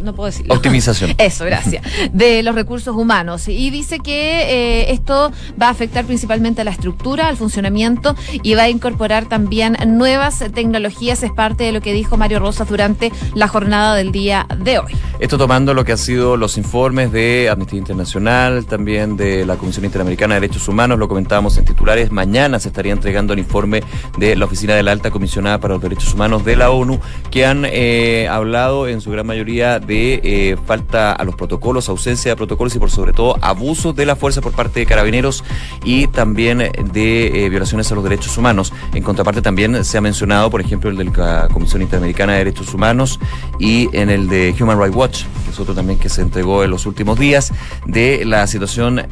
no 0.00 0.14
puedo 0.14 0.26
decirlo. 0.26 0.54
Optimización. 0.54 1.14
Eso, 1.18 1.44
gracias. 1.44 1.84
De 2.12 2.42
los 2.42 2.54
recursos 2.54 2.94
humanos. 2.96 3.48
Y 3.48 3.70
dice 3.70 3.98
que 3.98 4.42
eh, 4.82 4.92
esto 4.92 5.32
va 5.60 5.68
a 5.68 5.70
afectar 5.70 6.04
principalmente 6.04 6.60
a 6.60 6.64
la 6.64 6.70
estructura, 6.70 7.28
al 7.28 7.36
funcionamiento 7.36 8.14
y 8.42 8.54
va 8.54 8.64
a 8.64 8.68
incorporar 8.68 9.26
también 9.26 9.76
nuevas 9.86 10.42
tecnologías. 10.54 11.22
Es 11.22 11.32
parte 11.32 11.64
de 11.64 11.72
lo 11.72 11.80
que 11.80 11.92
dijo 11.92 12.16
Mario 12.16 12.38
Rosas 12.38 12.68
durante 12.68 13.12
la 13.34 13.48
jornada 13.48 13.94
del 13.96 14.12
día 14.12 14.46
de 14.58 14.73
hoy. 14.78 14.96
Esto 15.20 15.38
tomando 15.38 15.74
lo 15.74 15.84
que 15.84 15.92
han 15.92 15.98
sido 15.98 16.36
los 16.36 16.58
informes 16.58 17.12
de 17.12 17.48
Amnistía 17.50 17.78
Internacional, 17.78 18.66
también 18.66 19.16
de 19.16 19.46
la 19.46 19.56
Comisión 19.56 19.84
Interamericana 19.84 20.34
de 20.34 20.42
Derechos 20.42 20.68
Humanos, 20.68 20.98
lo 20.98 21.08
comentábamos 21.08 21.56
en 21.56 21.64
titulares. 21.64 22.10
Mañana 22.10 22.58
se 22.58 22.68
estaría 22.68 22.92
entregando 22.92 23.32
el 23.32 23.38
informe 23.38 23.82
de 24.18 24.36
la 24.36 24.44
Oficina 24.44 24.74
de 24.74 24.82
la 24.82 24.92
Alta 24.92 25.10
Comisionada 25.10 25.58
para 25.58 25.74
los 25.74 25.82
Derechos 25.82 26.12
Humanos 26.14 26.44
de 26.44 26.56
la 26.56 26.70
ONU, 26.70 27.00
que 27.30 27.46
han 27.46 27.64
eh, 27.64 28.28
hablado 28.30 28.88
en 28.88 29.00
su 29.00 29.10
gran 29.10 29.26
mayoría 29.26 29.78
de 29.78 30.20
eh, 30.22 30.56
falta 30.66 31.12
a 31.12 31.24
los 31.24 31.34
protocolos, 31.36 31.88
ausencia 31.88 32.32
de 32.32 32.36
protocolos 32.36 32.74
y 32.74 32.78
por 32.78 32.90
sobre 32.90 33.12
todo 33.12 33.36
abuso 33.40 33.92
de 33.92 34.06
la 34.06 34.16
fuerza 34.16 34.40
por 34.40 34.52
parte 34.52 34.80
de 34.80 34.86
carabineros 34.86 35.44
y 35.84 36.06
también 36.08 36.58
de 36.58 37.44
eh, 37.44 37.48
violaciones 37.48 37.90
a 37.92 37.94
los 37.94 38.04
derechos 38.04 38.36
humanos. 38.36 38.72
En 38.94 39.02
contraparte 39.02 39.42
también 39.42 39.84
se 39.84 39.98
ha 39.98 40.00
mencionado, 40.00 40.50
por 40.50 40.60
ejemplo, 40.60 40.90
el 40.90 40.96
de 40.96 41.04
la 41.04 41.48
Comisión 41.52 41.82
Interamericana 41.82 42.32
de 42.32 42.38
Derechos 42.38 42.74
Humanos 42.74 43.20
y 43.58 43.88
en 43.96 44.10
el 44.10 44.28
de 44.28 44.54
Human 44.64 44.78
Rights 44.80 44.96
Watch, 44.96 45.24
que 45.44 45.50
es 45.50 45.60
otro 45.60 45.74
también 45.74 45.98
que 45.98 46.08
se 46.08 46.22
entregó 46.22 46.64
en 46.64 46.70
los 46.70 46.86
últimos 46.86 47.18
días, 47.18 47.52
de 47.86 48.24
la 48.24 48.46
situación 48.46 49.06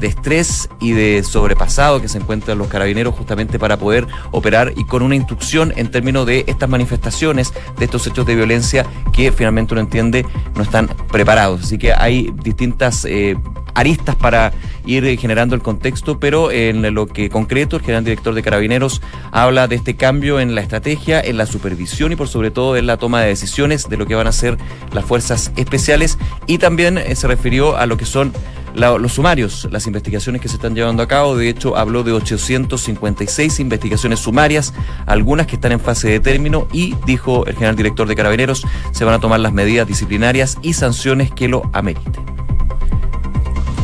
de 0.00 0.06
estrés 0.08 0.68
y 0.80 0.92
de 0.92 1.22
sobrepasado 1.22 2.00
que 2.00 2.08
se 2.08 2.18
encuentran 2.18 2.58
los 2.58 2.68
carabineros 2.68 3.14
justamente 3.14 3.58
para 3.58 3.78
poder 3.78 4.06
operar 4.30 4.72
y 4.76 4.84
con 4.84 5.02
una 5.02 5.14
instrucción 5.14 5.72
en 5.76 5.90
términos 5.90 6.26
de 6.26 6.44
estas 6.46 6.68
manifestaciones, 6.68 7.52
de 7.78 7.84
estos 7.84 8.06
hechos 8.06 8.26
de 8.26 8.34
violencia 8.34 8.86
que 9.12 9.32
finalmente 9.32 9.74
uno 9.74 9.80
entiende 9.80 10.26
no 10.54 10.62
están 10.62 10.88
preparados. 11.10 11.62
Así 11.62 11.78
que 11.78 11.92
hay 11.92 12.32
distintas 12.42 13.04
eh, 13.04 13.36
aristas 13.76 14.16
para 14.16 14.52
ir 14.86 15.18
generando 15.18 15.54
el 15.54 15.62
contexto, 15.62 16.18
pero 16.18 16.50
en 16.50 16.94
lo 16.94 17.06
que 17.06 17.28
concreto 17.28 17.76
el 17.76 17.82
general 17.82 18.04
director 18.04 18.34
de 18.34 18.42
Carabineros 18.42 19.02
habla 19.32 19.68
de 19.68 19.76
este 19.76 19.96
cambio 19.96 20.40
en 20.40 20.54
la 20.54 20.62
estrategia, 20.62 21.20
en 21.20 21.36
la 21.36 21.46
supervisión 21.46 22.12
y 22.12 22.16
por 22.16 22.28
sobre 22.28 22.50
todo 22.50 22.76
en 22.76 22.86
la 22.86 22.96
toma 22.96 23.20
de 23.20 23.28
decisiones 23.28 23.88
de 23.88 23.96
lo 23.96 24.06
que 24.06 24.14
van 24.14 24.26
a 24.26 24.32
ser 24.32 24.56
las 24.92 25.04
fuerzas 25.04 25.52
especiales 25.56 26.18
y 26.46 26.58
también 26.58 26.98
eh, 26.98 27.14
se 27.14 27.28
refirió 27.28 27.76
a 27.76 27.86
lo 27.86 27.96
que 27.96 28.06
son 28.06 28.32
los 28.76 29.12
sumarios, 29.12 29.66
las 29.70 29.86
investigaciones 29.86 30.40
que 30.42 30.48
se 30.48 30.56
están 30.56 30.74
llevando 30.74 31.02
a 31.02 31.08
cabo. 31.08 31.36
De 31.36 31.48
hecho, 31.48 31.76
habló 31.76 32.02
de 32.02 32.12
856 32.12 33.60
investigaciones 33.60 34.20
sumarias, 34.20 34.74
algunas 35.06 35.46
que 35.46 35.56
están 35.56 35.72
en 35.72 35.80
fase 35.80 36.08
de 36.08 36.20
término 36.20 36.68
y, 36.72 36.94
dijo 37.06 37.46
el 37.46 37.54
general 37.54 37.76
director 37.76 38.06
de 38.06 38.14
Carabineros, 38.14 38.66
se 38.92 39.04
van 39.04 39.14
a 39.14 39.20
tomar 39.20 39.40
las 39.40 39.52
medidas 39.52 39.88
disciplinarias 39.88 40.58
y 40.62 40.74
sanciones 40.74 41.30
que 41.30 41.48
lo 41.48 41.62
ameriten. 41.72 42.24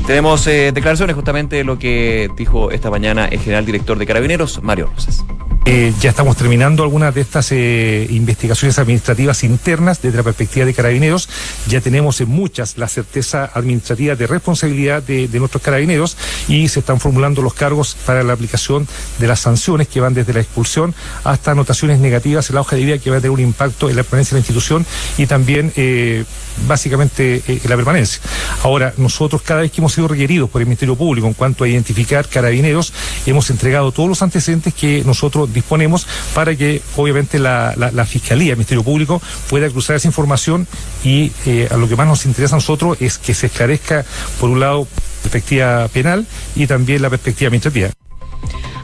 Tenemos 0.07 0.47
eh, 0.47 0.73
declaraciones 0.73 1.15
justamente 1.15 1.57
de 1.57 1.65
lo 1.65 1.79
que 1.79 2.29
dijo 2.37 2.71
esta 2.71 2.91
mañana 2.91 3.27
el 3.27 3.39
general 3.39 3.65
director 3.65 3.99
de 3.99 4.07
Carabineros, 4.07 4.63
Mario 4.63 4.91
Rosas. 4.95 5.25
Eh, 5.65 5.95
ya 6.01 6.11
estamos 6.11 6.37
terminando 6.37 6.83
algunas 6.83 7.15
de 7.15 7.21
estas 7.21 7.53
eh, 7.53 8.09
investigaciones 8.11 8.81
administrativas 8.81 9.45
internas 9.45 10.03
desde 10.03 10.17
la 10.17 10.25
perspectiva 10.25 10.67
de 10.67 10.75
carabineros. 10.75 11.29
Ya 11.69 11.81
tenemos 11.81 12.21
en 12.21 12.31
muchas 12.31 12.79
la 12.79 12.89
certeza 12.89 13.49
administrativa 13.55 14.17
de 14.17 14.27
responsabilidad 14.27 15.05
de, 15.05 15.29
nuestros 15.39 15.63
carabineros 15.63 16.17
y 16.49 16.67
se 16.69 16.81
están 16.81 16.99
formulando 16.99 17.43
los 17.43 17.55
cargos 17.55 17.97
para 18.05 18.25
la 18.25 18.33
aplicación 18.33 18.89
de 19.21 19.29
las 19.29 19.39
sanciones 19.39 19.87
que 19.87 20.01
van 20.01 20.15
desde 20.15 20.33
la 20.33 20.41
expulsión 20.41 20.97
hasta 21.23 21.53
anotaciones 21.53 22.01
negativas 22.01 22.51
en 22.51 22.57
la 22.57 22.63
hoja 22.63 22.75
de 22.75 22.85
vida 22.85 22.99
que 22.99 23.11
va 23.11 23.19
a 23.19 23.21
tener 23.21 23.31
un 23.31 23.41
impacto 23.41 23.89
en 23.89 23.95
la 23.95 24.03
permanencia 24.03 24.35
de 24.35 24.41
la 24.41 24.41
institución 24.41 24.85
y 25.17 25.27
también 25.27 25.73
eh, 25.77 26.25
básicamente 26.67 27.43
en 27.47 27.71
la 27.71 27.77
permanencia. 27.77 28.21
Ahora, 28.65 28.95
nosotros 28.97 29.43
cada 29.43 29.61
vez 29.61 29.71
que 29.71 29.81
hemos 29.81 29.93
sido 29.93 30.09
requeridos 30.09 30.51
por 30.51 30.61
el 30.61 30.67
Ministerio 30.67 30.97
Público 30.97 31.29
en 31.29 31.35
cuanto 31.35 31.63
a 31.63 31.69
identificar 31.69 32.29
carabineros, 32.29 32.93
hemos 33.27 33.49
entregado 33.51 33.93
todos 33.93 34.09
los 34.09 34.23
antecedentes 34.23 34.75
que 34.75 35.03
nosotros 35.05 35.52
disponemos 35.53 36.07
para 36.35 36.57
que 36.57 36.83
obviamente 36.97 37.39
la, 37.39 38.07
Fiscalía, 38.07 38.53
el 38.53 38.57
Ministerio 38.57 38.83
Público 38.83 39.23
pueda 39.49 39.69
cruzar 39.71 39.97
esa 39.97 40.09
información 40.09 40.67
y 41.05 41.33
eh, 41.47 41.69
a 41.71 41.77
lo 41.77 41.89
que 41.89 41.97
más 41.97 42.07
nos 42.07 42.27
interesa 42.27 42.57
a 42.57 42.59
nosotros 42.59 42.99
es 43.01 43.19
que 43.19 43.35
se 43.35 43.47
esclarezca, 43.47 44.05
por 44.41 44.51
un 44.51 44.61
lado, 44.61 44.87
perspectiva 45.23 45.89
penal 45.89 46.27
y 46.55 46.67
también 46.67 47.01
la 47.01 47.11
perspectiva 47.11 47.49
administrativa. 47.49 48.02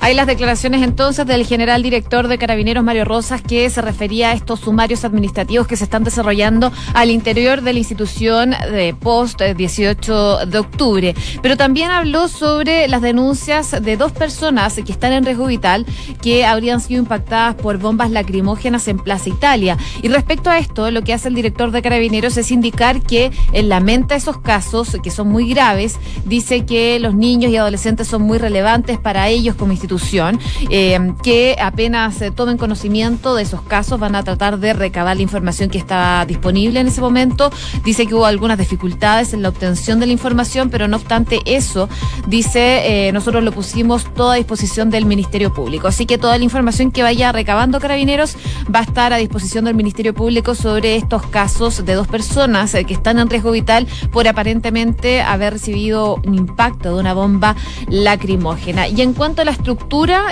Hay 0.00 0.14
las 0.14 0.28
declaraciones 0.28 0.82
entonces 0.82 1.26
del 1.26 1.44
general 1.44 1.82
director 1.82 2.28
de 2.28 2.38
Carabineros 2.38 2.84
Mario 2.84 3.04
Rosas 3.04 3.42
que 3.42 3.68
se 3.68 3.82
refería 3.82 4.30
a 4.30 4.32
estos 4.32 4.60
sumarios 4.60 5.04
administrativos 5.04 5.66
que 5.66 5.76
se 5.76 5.84
están 5.84 6.04
desarrollando 6.04 6.72
al 6.94 7.10
interior 7.10 7.62
de 7.62 7.72
la 7.72 7.80
institución 7.80 8.50
de 8.50 8.94
post 8.98 9.42
18 9.42 10.46
de 10.46 10.58
octubre. 10.58 11.14
Pero 11.42 11.56
también 11.56 11.90
habló 11.90 12.28
sobre 12.28 12.86
las 12.86 13.02
denuncias 13.02 13.82
de 13.82 13.96
dos 13.96 14.12
personas 14.12 14.74
que 14.74 14.92
están 14.92 15.12
en 15.12 15.24
riesgo 15.24 15.46
vital 15.46 15.84
que 16.22 16.46
habrían 16.46 16.80
sido 16.80 17.00
impactadas 17.00 17.56
por 17.56 17.78
bombas 17.78 18.10
lacrimógenas 18.12 18.86
en 18.86 18.98
Plaza 19.00 19.28
Italia. 19.28 19.76
Y 20.00 20.08
respecto 20.08 20.48
a 20.48 20.58
esto, 20.58 20.90
lo 20.92 21.02
que 21.02 21.12
hace 21.12 21.28
el 21.28 21.34
director 21.34 21.72
de 21.72 21.82
Carabineros 21.82 22.36
es 22.36 22.52
indicar 22.52 23.02
que 23.02 23.32
él 23.52 23.68
lamenta 23.68 24.14
esos 24.14 24.38
casos 24.38 24.96
que 25.02 25.10
son 25.10 25.28
muy 25.28 25.48
graves, 25.48 25.96
dice 26.24 26.64
que 26.64 27.00
los 27.00 27.14
niños 27.14 27.50
y 27.50 27.56
adolescentes 27.56 28.06
son 28.06 28.22
muy 28.22 28.38
relevantes 28.38 28.98
para 28.98 29.28
ellos 29.28 29.56
como 29.56 29.72
institución 29.72 29.87
institución, 29.88 30.38
eh, 30.70 30.98
que 31.22 31.56
apenas 31.60 32.20
eh, 32.20 32.30
tomen 32.30 32.58
conocimiento 32.58 33.34
de 33.34 33.42
esos 33.42 33.62
casos 33.62 33.98
van 33.98 34.14
a 34.14 34.22
tratar 34.22 34.58
de 34.58 34.74
recabar 34.74 35.16
la 35.16 35.22
información 35.22 35.70
que 35.70 35.78
estaba 35.78 36.26
disponible 36.26 36.80
en 36.80 36.88
ese 36.88 37.00
momento. 37.00 37.50
Dice 37.84 38.06
que 38.06 38.14
hubo 38.14 38.26
algunas 38.26 38.58
dificultades 38.58 39.32
en 39.32 39.42
la 39.42 39.48
obtención 39.48 39.98
de 39.98 40.06
la 40.06 40.12
información, 40.12 40.68
pero 40.68 40.88
no 40.88 40.98
obstante 40.98 41.40
eso, 41.46 41.88
dice, 42.26 43.08
eh, 43.08 43.12
nosotros 43.12 43.42
lo 43.42 43.52
pusimos 43.52 44.12
toda 44.14 44.34
a 44.34 44.36
disposición 44.36 44.90
del 44.90 45.06
Ministerio 45.06 45.54
Público. 45.54 45.88
Así 45.88 46.04
que 46.04 46.18
toda 46.18 46.36
la 46.36 46.44
información 46.44 46.90
que 46.90 47.02
vaya 47.02 47.32
recabando 47.32 47.80
Carabineros 47.80 48.36
va 48.74 48.80
a 48.80 48.82
estar 48.82 49.14
a 49.14 49.16
disposición 49.16 49.64
del 49.64 49.74
Ministerio 49.74 50.12
Público 50.12 50.54
sobre 50.54 50.96
estos 50.96 51.24
casos 51.26 51.86
de 51.86 51.94
dos 51.94 52.08
personas 52.08 52.72
que 52.86 52.92
están 52.92 53.18
en 53.18 53.30
riesgo 53.30 53.52
vital 53.52 53.86
por 54.12 54.28
aparentemente 54.28 55.22
haber 55.22 55.54
recibido 55.54 56.16
un 56.26 56.34
impacto 56.34 56.94
de 56.94 57.00
una 57.00 57.14
bomba 57.14 57.56
lacrimógena. 57.88 58.88
Y 58.88 59.00
en 59.00 59.14
cuanto 59.14 59.42
a 59.42 59.44
la 59.44 59.52
estructura, 59.52 59.77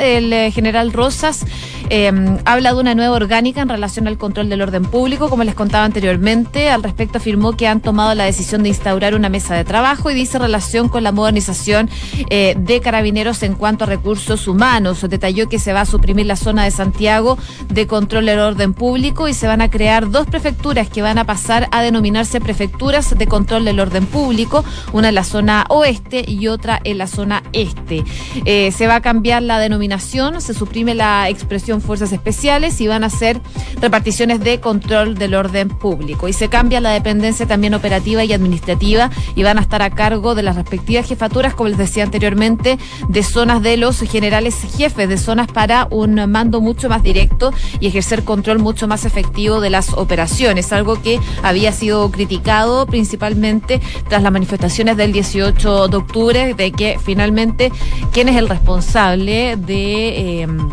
el 0.00 0.32
eh, 0.32 0.50
general 0.50 0.92
Rosas 0.92 1.44
eh, 1.88 2.12
habla 2.44 2.74
de 2.74 2.80
una 2.80 2.94
nueva 2.94 3.14
orgánica 3.14 3.62
en 3.62 3.68
relación 3.68 4.08
al 4.08 4.18
control 4.18 4.48
del 4.48 4.62
orden 4.62 4.84
público, 4.84 5.28
como 5.28 5.44
les 5.44 5.54
contaba 5.54 5.84
anteriormente. 5.84 6.68
Al 6.68 6.82
respecto 6.82 7.18
afirmó 7.18 7.52
que 7.52 7.68
han 7.68 7.80
tomado 7.80 8.14
la 8.14 8.24
decisión 8.24 8.62
de 8.62 8.70
instaurar 8.70 9.14
una 9.14 9.28
mesa 9.28 9.54
de 9.54 9.64
trabajo 9.64 10.10
y 10.10 10.14
dice 10.14 10.38
relación 10.38 10.88
con 10.88 11.04
la 11.04 11.12
modernización 11.12 11.88
eh, 12.30 12.56
de 12.58 12.80
carabineros 12.80 13.42
en 13.42 13.54
cuanto 13.54 13.84
a 13.84 13.86
recursos 13.86 14.48
humanos. 14.48 15.04
Detalló 15.08 15.48
que 15.48 15.58
se 15.58 15.72
va 15.72 15.82
a 15.82 15.86
suprimir 15.86 16.26
la 16.26 16.36
zona 16.36 16.64
de 16.64 16.70
Santiago 16.70 17.38
de 17.68 17.86
control 17.86 18.26
del 18.26 18.40
orden 18.40 18.74
público 18.74 19.28
y 19.28 19.34
se 19.34 19.46
van 19.46 19.60
a 19.60 19.70
crear 19.70 20.10
dos 20.10 20.26
prefecturas 20.26 20.88
que 20.88 21.02
van 21.02 21.18
a 21.18 21.24
pasar 21.24 21.68
a 21.70 21.82
denominarse 21.82 22.40
prefecturas 22.40 23.16
de 23.16 23.26
control 23.26 23.64
del 23.64 23.78
orden 23.78 24.06
público, 24.06 24.64
una 24.92 25.10
en 25.10 25.14
la 25.14 25.24
zona 25.24 25.64
oeste 25.68 26.24
y 26.26 26.48
otra 26.48 26.80
en 26.82 26.98
la 26.98 27.06
zona 27.06 27.42
este. 27.52 28.04
se 28.44 28.86
va 28.86 28.96
a 28.96 29.00
cambiar 29.00 29.35
la 29.42 29.58
denominación, 29.58 30.40
se 30.40 30.54
suprime 30.54 30.94
la 30.94 31.28
expresión 31.28 31.80
fuerzas 31.80 32.12
especiales 32.12 32.80
y 32.80 32.86
van 32.86 33.04
a 33.04 33.10
ser 33.10 33.40
reparticiones 33.80 34.40
de 34.40 34.60
control 34.60 35.16
del 35.16 35.34
orden 35.34 35.68
público. 35.68 36.28
Y 36.28 36.32
se 36.32 36.48
cambia 36.48 36.80
la 36.80 36.90
dependencia 36.90 37.46
también 37.46 37.74
operativa 37.74 38.24
y 38.24 38.32
administrativa 38.32 39.10
y 39.34 39.42
van 39.42 39.58
a 39.58 39.62
estar 39.62 39.82
a 39.82 39.90
cargo 39.90 40.34
de 40.34 40.42
las 40.42 40.56
respectivas 40.56 41.06
jefaturas, 41.06 41.54
como 41.54 41.68
les 41.68 41.78
decía 41.78 42.04
anteriormente, 42.04 42.78
de 43.08 43.22
zonas 43.22 43.62
de 43.62 43.76
los 43.76 44.00
generales 44.00 44.56
jefes, 44.76 45.08
de 45.08 45.18
zonas 45.18 45.48
para 45.48 45.88
un 45.90 46.14
mando 46.30 46.60
mucho 46.60 46.88
más 46.88 47.02
directo 47.02 47.52
y 47.80 47.86
ejercer 47.88 48.24
control 48.24 48.58
mucho 48.58 48.88
más 48.88 49.04
efectivo 49.04 49.60
de 49.60 49.70
las 49.70 49.92
operaciones, 49.92 50.72
algo 50.72 51.00
que 51.02 51.20
había 51.42 51.72
sido 51.72 52.10
criticado 52.10 52.86
principalmente 52.86 53.80
tras 54.08 54.22
las 54.22 54.32
manifestaciones 54.32 54.96
del 54.96 55.12
18 55.12 55.88
de 55.88 55.96
octubre 55.96 56.54
de 56.54 56.72
que 56.72 56.98
finalmente 57.02 57.72
quién 58.12 58.28
es 58.28 58.36
el 58.36 58.48
responsable 58.48 59.25
de... 59.26 60.42
Em, 60.42 60.70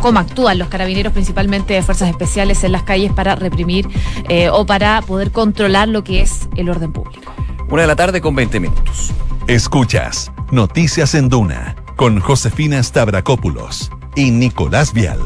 cómo 0.00 0.18
actúan 0.18 0.58
los 0.58 0.68
carabineros, 0.68 1.12
principalmente 1.12 1.74
de 1.74 1.82
fuerzas 1.82 2.08
especiales 2.08 2.64
en 2.64 2.72
las 2.72 2.82
calles 2.84 3.12
para 3.12 3.34
reprimir 3.34 3.86
eh, 4.28 4.48
o 4.48 4.64
para 4.64 5.02
poder 5.02 5.30
controlar 5.30 5.88
lo 5.88 6.02
que 6.02 6.22
es 6.22 6.48
el 6.56 6.70
orden 6.70 6.92
público. 6.92 7.32
Una 7.68 7.82
de 7.82 7.88
la 7.88 7.96
tarde 7.96 8.20
con 8.20 8.34
20 8.34 8.60
minutos. 8.60 9.12
Escuchas 9.46 10.32
Noticias 10.50 11.14
en 11.14 11.28
Duna 11.28 11.76
con 11.96 12.18
Josefina 12.18 12.82
Stavrakopoulos 12.82 13.90
y 14.16 14.30
Nicolás 14.30 14.92
Vial. 14.92 15.20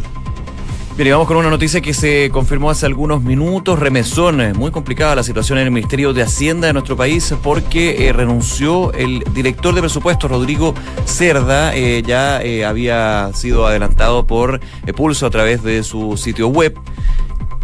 Bien, 0.96 1.08
y 1.08 1.10
vamos 1.10 1.26
con 1.26 1.36
una 1.36 1.50
noticia 1.50 1.80
que 1.80 1.92
se 1.92 2.30
confirmó 2.30 2.70
hace 2.70 2.86
algunos 2.86 3.20
minutos. 3.20 3.80
Remesón, 3.80 4.52
muy 4.56 4.70
complicada 4.70 5.16
la 5.16 5.24
situación 5.24 5.58
en 5.58 5.64
el 5.64 5.72
Ministerio 5.72 6.12
de 6.12 6.22
Hacienda 6.22 6.68
de 6.68 6.72
nuestro 6.72 6.96
país 6.96 7.34
porque 7.42 8.06
eh, 8.06 8.12
renunció 8.12 8.92
el 8.92 9.24
director 9.34 9.74
de 9.74 9.80
presupuestos, 9.80 10.30
Rodrigo 10.30 10.72
Cerda. 11.04 11.74
Eh, 11.74 12.04
ya 12.06 12.40
eh, 12.40 12.64
había 12.64 13.32
sido 13.34 13.66
adelantado 13.66 14.24
por 14.24 14.60
Pulso 14.94 15.26
a 15.26 15.30
través 15.30 15.64
de 15.64 15.82
su 15.82 16.16
sitio 16.16 16.46
web 16.46 16.78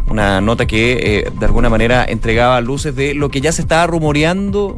una 0.09 0.41
nota 0.41 0.67
que 0.67 1.31
de 1.33 1.47
alguna 1.47 1.69
manera 1.69 2.05
entregaba 2.05 2.61
luces 2.61 2.97
de 2.97 3.15
lo 3.15 3.29
que 3.29 3.41
ya 3.41 3.53
se 3.53 3.63
estaba 3.63 3.87
rumoreando 3.87 4.77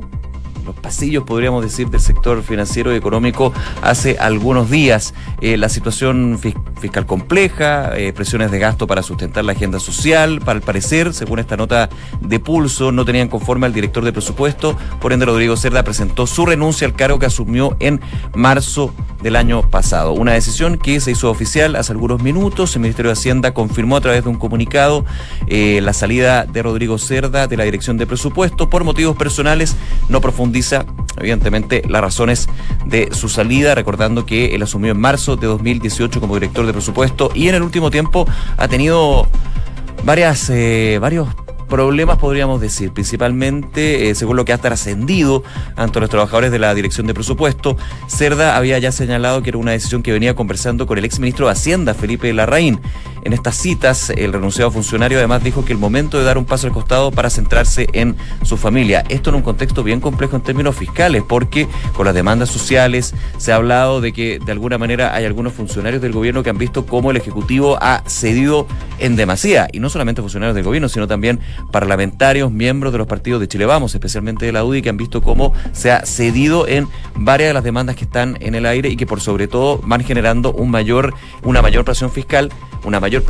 los 0.64 0.74
pasillos, 0.74 1.24
podríamos 1.24 1.62
decir, 1.62 1.88
del 1.88 2.00
sector 2.00 2.42
financiero 2.42 2.92
y 2.92 2.96
económico 2.96 3.52
hace 3.82 4.16
algunos 4.18 4.70
días. 4.70 5.14
Eh, 5.40 5.56
la 5.56 5.68
situación 5.68 6.38
fiscal 6.80 7.06
compleja, 7.06 7.96
eh, 7.96 8.12
presiones 8.12 8.50
de 8.50 8.58
gasto 8.58 8.86
para 8.86 9.02
sustentar 9.02 9.44
la 9.44 9.52
agenda 9.52 9.80
social, 9.80 10.40
para 10.40 10.58
el 10.58 10.62
parecer, 10.62 11.14
según 11.14 11.38
esta 11.38 11.56
nota 11.56 11.88
de 12.20 12.40
pulso, 12.40 12.92
no 12.92 13.04
tenían 13.04 13.28
conforme 13.28 13.66
al 13.66 13.72
director 13.72 14.04
de 14.04 14.12
presupuesto, 14.12 14.76
por 15.00 15.12
ende 15.12 15.26
Rodrigo 15.26 15.56
Cerda 15.56 15.82
presentó 15.84 16.26
su 16.26 16.46
renuncia 16.46 16.86
al 16.86 16.94
cargo 16.94 17.18
que 17.18 17.26
asumió 17.26 17.76
en 17.80 18.00
marzo 18.34 18.92
del 19.22 19.36
año 19.36 19.62
pasado. 19.62 20.12
Una 20.12 20.32
decisión 20.32 20.78
que 20.78 21.00
se 21.00 21.12
hizo 21.12 21.30
oficial 21.30 21.76
hace 21.76 21.92
algunos 21.92 22.22
minutos. 22.22 22.74
El 22.74 22.82
Ministerio 22.82 23.10
de 23.10 23.12
Hacienda 23.12 23.54
confirmó 23.54 23.96
a 23.96 24.00
través 24.00 24.24
de 24.24 24.30
un 24.30 24.36
comunicado 24.36 25.04
eh, 25.46 25.80
la 25.82 25.92
salida 25.92 26.44
de 26.44 26.62
Rodrigo 26.62 26.98
Cerda 26.98 27.46
de 27.46 27.56
la 27.56 27.64
Dirección 27.64 27.96
de 27.96 28.06
Presupuesto 28.06 28.68
por 28.68 28.84
motivos 28.84 29.16
personales. 29.16 29.76
No 30.08 30.20
profundiza, 30.52 30.84
evidentemente, 31.16 31.82
las 31.88 32.02
razones 32.02 32.48
de 32.84 33.08
su 33.12 33.28
salida, 33.28 33.74
recordando 33.74 34.26
que 34.26 34.54
él 34.54 34.62
asumió 34.62 34.92
en 34.92 35.00
marzo 35.00 35.36
de 35.36 35.46
2018 35.46 36.20
como 36.20 36.34
director 36.34 36.66
de 36.66 36.72
presupuesto 36.72 37.30
y 37.34 37.48
en 37.48 37.54
el 37.54 37.62
último 37.62 37.90
tiempo 37.90 38.26
ha 38.58 38.68
tenido 38.68 39.26
varias, 40.04 40.50
eh, 40.50 40.98
varios 41.00 41.28
problemas, 41.72 42.18
podríamos 42.18 42.60
decir, 42.60 42.92
principalmente 42.92 44.10
eh, 44.10 44.14
según 44.14 44.36
lo 44.36 44.44
que 44.44 44.52
ha 44.52 44.58
trascendido 44.58 45.42
ante 45.74 46.00
los 46.00 46.10
trabajadores 46.10 46.52
de 46.52 46.58
la 46.58 46.74
Dirección 46.74 47.06
de 47.06 47.14
Presupuesto. 47.14 47.78
Cerda 48.08 48.58
había 48.58 48.78
ya 48.78 48.92
señalado 48.92 49.42
que 49.42 49.48
era 49.48 49.56
una 49.56 49.70
decisión 49.70 50.02
que 50.02 50.12
venía 50.12 50.34
conversando 50.34 50.86
con 50.86 50.98
el 50.98 51.06
exministro 51.06 51.46
de 51.46 51.52
Hacienda, 51.52 51.94
Felipe 51.94 52.30
Larraín. 52.34 52.78
En 53.24 53.32
estas 53.32 53.56
citas, 53.56 54.10
el 54.10 54.32
renunciado 54.32 54.70
funcionario 54.70 55.16
además 55.16 55.44
dijo 55.44 55.64
que 55.64 55.72
el 55.72 55.78
momento 55.78 56.18
de 56.18 56.24
dar 56.24 56.36
un 56.36 56.44
paso 56.44 56.66
al 56.66 56.72
costado 56.74 57.10
para 57.12 57.30
centrarse 57.30 57.86
en 57.92 58.16
su 58.42 58.56
familia. 58.56 59.04
Esto 59.08 59.30
en 59.30 59.36
un 59.36 59.42
contexto 59.42 59.82
bien 59.84 60.00
complejo 60.00 60.36
en 60.36 60.42
términos 60.42 60.76
fiscales, 60.76 61.22
porque 61.26 61.68
con 61.94 62.04
las 62.04 62.14
demandas 62.14 62.50
sociales 62.50 63.14
se 63.38 63.52
ha 63.52 63.56
hablado 63.56 64.00
de 64.00 64.12
que 64.12 64.40
de 64.44 64.52
alguna 64.52 64.76
manera 64.76 65.14
hay 65.14 65.24
algunos 65.24 65.52
funcionarios 65.52 66.02
del 66.02 66.12
gobierno 66.12 66.42
que 66.42 66.50
han 66.50 66.58
visto 66.58 66.84
cómo 66.84 67.12
el 67.12 67.16
Ejecutivo 67.16 67.78
ha 67.80 68.02
cedido 68.06 68.66
en 68.98 69.14
demasía, 69.14 69.68
y 69.72 69.78
no 69.78 69.88
solamente 69.88 70.20
funcionarios 70.20 70.56
del 70.56 70.64
gobierno, 70.64 70.88
sino 70.88 71.06
también 71.06 71.40
parlamentarios, 71.70 72.50
miembros 72.50 72.92
de 72.92 72.98
los 72.98 73.06
partidos 73.06 73.40
de 73.40 73.48
Chile 73.48 73.66
Vamos, 73.66 73.94
especialmente 73.94 74.46
de 74.46 74.52
la 74.52 74.64
UDI, 74.64 74.82
que 74.82 74.88
han 74.88 74.96
visto 74.96 75.22
cómo 75.22 75.52
se 75.72 75.90
ha 75.90 76.04
cedido 76.04 76.66
en 76.66 76.88
varias 77.14 77.50
de 77.50 77.54
las 77.54 77.64
demandas 77.64 77.96
que 77.96 78.04
están 78.04 78.36
en 78.40 78.54
el 78.54 78.66
aire 78.66 78.88
y 78.88 78.96
que 78.96 79.06
por 79.06 79.20
sobre 79.20 79.48
todo 79.48 79.80
van 79.84 80.02
generando 80.04 80.52
una 80.52 81.62
mayor 81.62 81.84
presión 81.84 82.10
fiscal, 82.10 82.50
una 82.84 83.00
mayor 83.00 83.22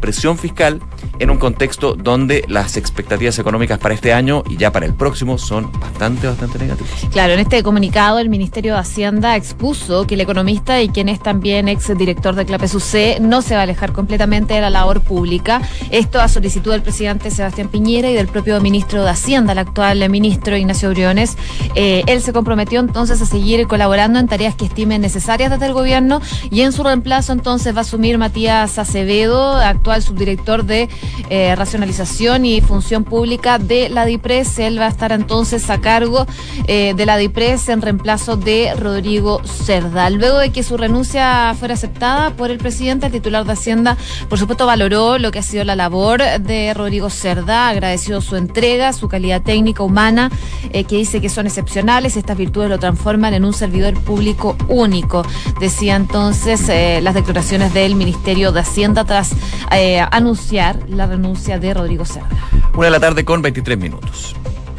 presión 0.00 0.38
fiscal 0.38 0.80
en 1.18 1.30
un 1.30 1.38
contexto 1.38 1.94
donde 1.94 2.44
las 2.48 2.76
expectativas 2.76 3.38
económicas 3.38 3.78
para 3.78 3.94
este 3.94 4.12
año 4.12 4.42
y 4.48 4.56
ya 4.56 4.72
para 4.72 4.86
el 4.86 4.94
próximo 4.94 5.38
son 5.38 5.70
bastante, 5.78 6.26
bastante 6.26 6.58
negativas. 6.58 7.06
Claro, 7.12 7.32
en 7.32 7.38
este 7.38 7.62
comunicado 7.62 8.18
el 8.18 8.28
Ministerio 8.28 8.74
de 8.74 8.80
Hacienda 8.80 9.36
expuso 9.36 10.06
que 10.06 10.14
el 10.14 10.20
economista 10.20 10.80
y 10.82 10.88
quien 10.88 11.08
es 11.08 11.20
también 11.20 11.68
ex 11.68 11.96
director 11.96 12.34
de 12.34 12.44
CLAPESUC 12.44 13.20
no 13.20 13.42
se 13.42 13.54
va 13.54 13.60
a 13.60 13.62
alejar 13.64 13.92
completamente 13.92 14.54
de 14.54 14.60
la 14.60 14.70
labor 14.70 15.00
pública. 15.00 15.62
Esto 15.90 16.20
a 16.20 16.28
solicitud 16.28 16.72
del 16.72 16.82
presidente 16.82 17.30
Sebastián 17.30 17.67
Piñera 17.68 18.10
y 18.10 18.14
del 18.14 18.26
propio 18.26 18.60
ministro 18.60 19.04
de 19.04 19.10
Hacienda, 19.10 19.52
el 19.52 19.58
actual 19.58 20.08
ministro 20.08 20.56
Ignacio 20.56 20.90
Briones. 20.90 21.36
Eh, 21.74 22.02
él 22.06 22.22
se 22.22 22.32
comprometió 22.32 22.80
entonces 22.80 23.20
a 23.20 23.26
seguir 23.26 23.66
colaborando 23.66 24.18
en 24.18 24.26
tareas 24.26 24.54
que 24.54 24.64
estimen 24.64 25.02
necesarias 25.02 25.50
desde 25.50 25.66
el 25.66 25.74
gobierno 25.74 26.20
y 26.50 26.62
en 26.62 26.72
su 26.72 26.82
reemplazo 26.82 27.32
entonces 27.32 27.74
va 27.74 27.78
a 27.78 27.82
asumir 27.82 28.18
Matías 28.18 28.78
Acevedo, 28.78 29.56
actual 29.56 30.02
subdirector 30.02 30.64
de 30.64 30.88
eh, 31.28 31.54
racionalización 31.54 32.46
y 32.46 32.60
función 32.60 33.04
pública 33.04 33.58
de 33.58 33.90
la 33.90 34.06
DIPRES. 34.06 34.58
Él 34.60 34.80
va 34.80 34.86
a 34.86 34.88
estar 34.88 35.12
entonces 35.12 35.68
a 35.68 35.80
cargo 35.80 36.26
eh, 36.66 36.94
de 36.96 37.06
la 37.06 37.18
DIPRES 37.18 37.68
en 37.68 37.82
reemplazo 37.82 38.36
de 38.36 38.72
Rodrigo 38.74 39.42
Cerda. 39.44 40.08
Luego 40.10 40.38
de 40.38 40.50
que 40.50 40.62
su 40.62 40.76
renuncia 40.76 41.54
fuera 41.58 41.74
aceptada 41.74 42.30
por 42.30 42.50
el 42.50 42.58
presidente, 42.58 43.06
el 43.06 43.12
titular 43.12 43.44
de 43.44 43.52
Hacienda, 43.52 43.96
por 44.28 44.38
supuesto, 44.38 44.64
valoró 44.64 44.78
valoró 44.78 45.18
lo 45.18 45.32
que 45.32 45.40
ha 45.40 45.42
sido 45.42 45.64
la 45.64 45.74
labor 45.74 46.22
de 46.22 46.72
Rodrigo 46.72 47.10
Cerda, 47.10 47.57
agradeció 47.66 48.20
su 48.20 48.36
entrega, 48.36 48.92
su 48.92 49.08
calidad 49.08 49.42
técnica, 49.42 49.82
humana, 49.82 50.30
eh, 50.70 50.84
que 50.84 50.96
dice 50.96 51.20
que 51.20 51.28
son 51.28 51.46
excepcionales, 51.46 52.16
estas 52.16 52.36
virtudes 52.36 52.70
lo 52.70 52.78
transforman 52.78 53.34
en 53.34 53.44
un 53.44 53.52
servidor 53.52 53.94
público 53.94 54.56
único. 54.68 55.24
Decía 55.58 55.96
entonces 55.96 56.68
eh, 56.68 57.00
las 57.02 57.14
declaraciones 57.14 57.74
del 57.74 57.96
Ministerio 57.96 58.52
de 58.52 58.60
Hacienda 58.60 59.04
tras 59.04 59.32
eh, 59.72 59.98
anunciar 60.12 60.78
la 60.88 61.06
renuncia 61.06 61.58
de 61.58 61.74
Rodrigo 61.74 62.04
Cerda. 62.04 62.28
Una 62.74 62.84
de 62.84 62.90
la 62.92 63.00
tarde 63.00 63.24
con 63.24 63.42
23 63.42 63.76
minutos. 63.76 64.36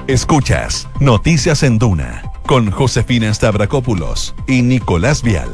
Escuchas 0.08 0.88
Noticias 1.00 1.64
en 1.64 1.78
Duna 1.78 2.24
con 2.48 2.72
Josefina 2.72 3.32
Stavrakopoulos 3.32 4.34
y 4.48 4.64
Nicolás 4.64 5.22
Vial. 5.22 5.50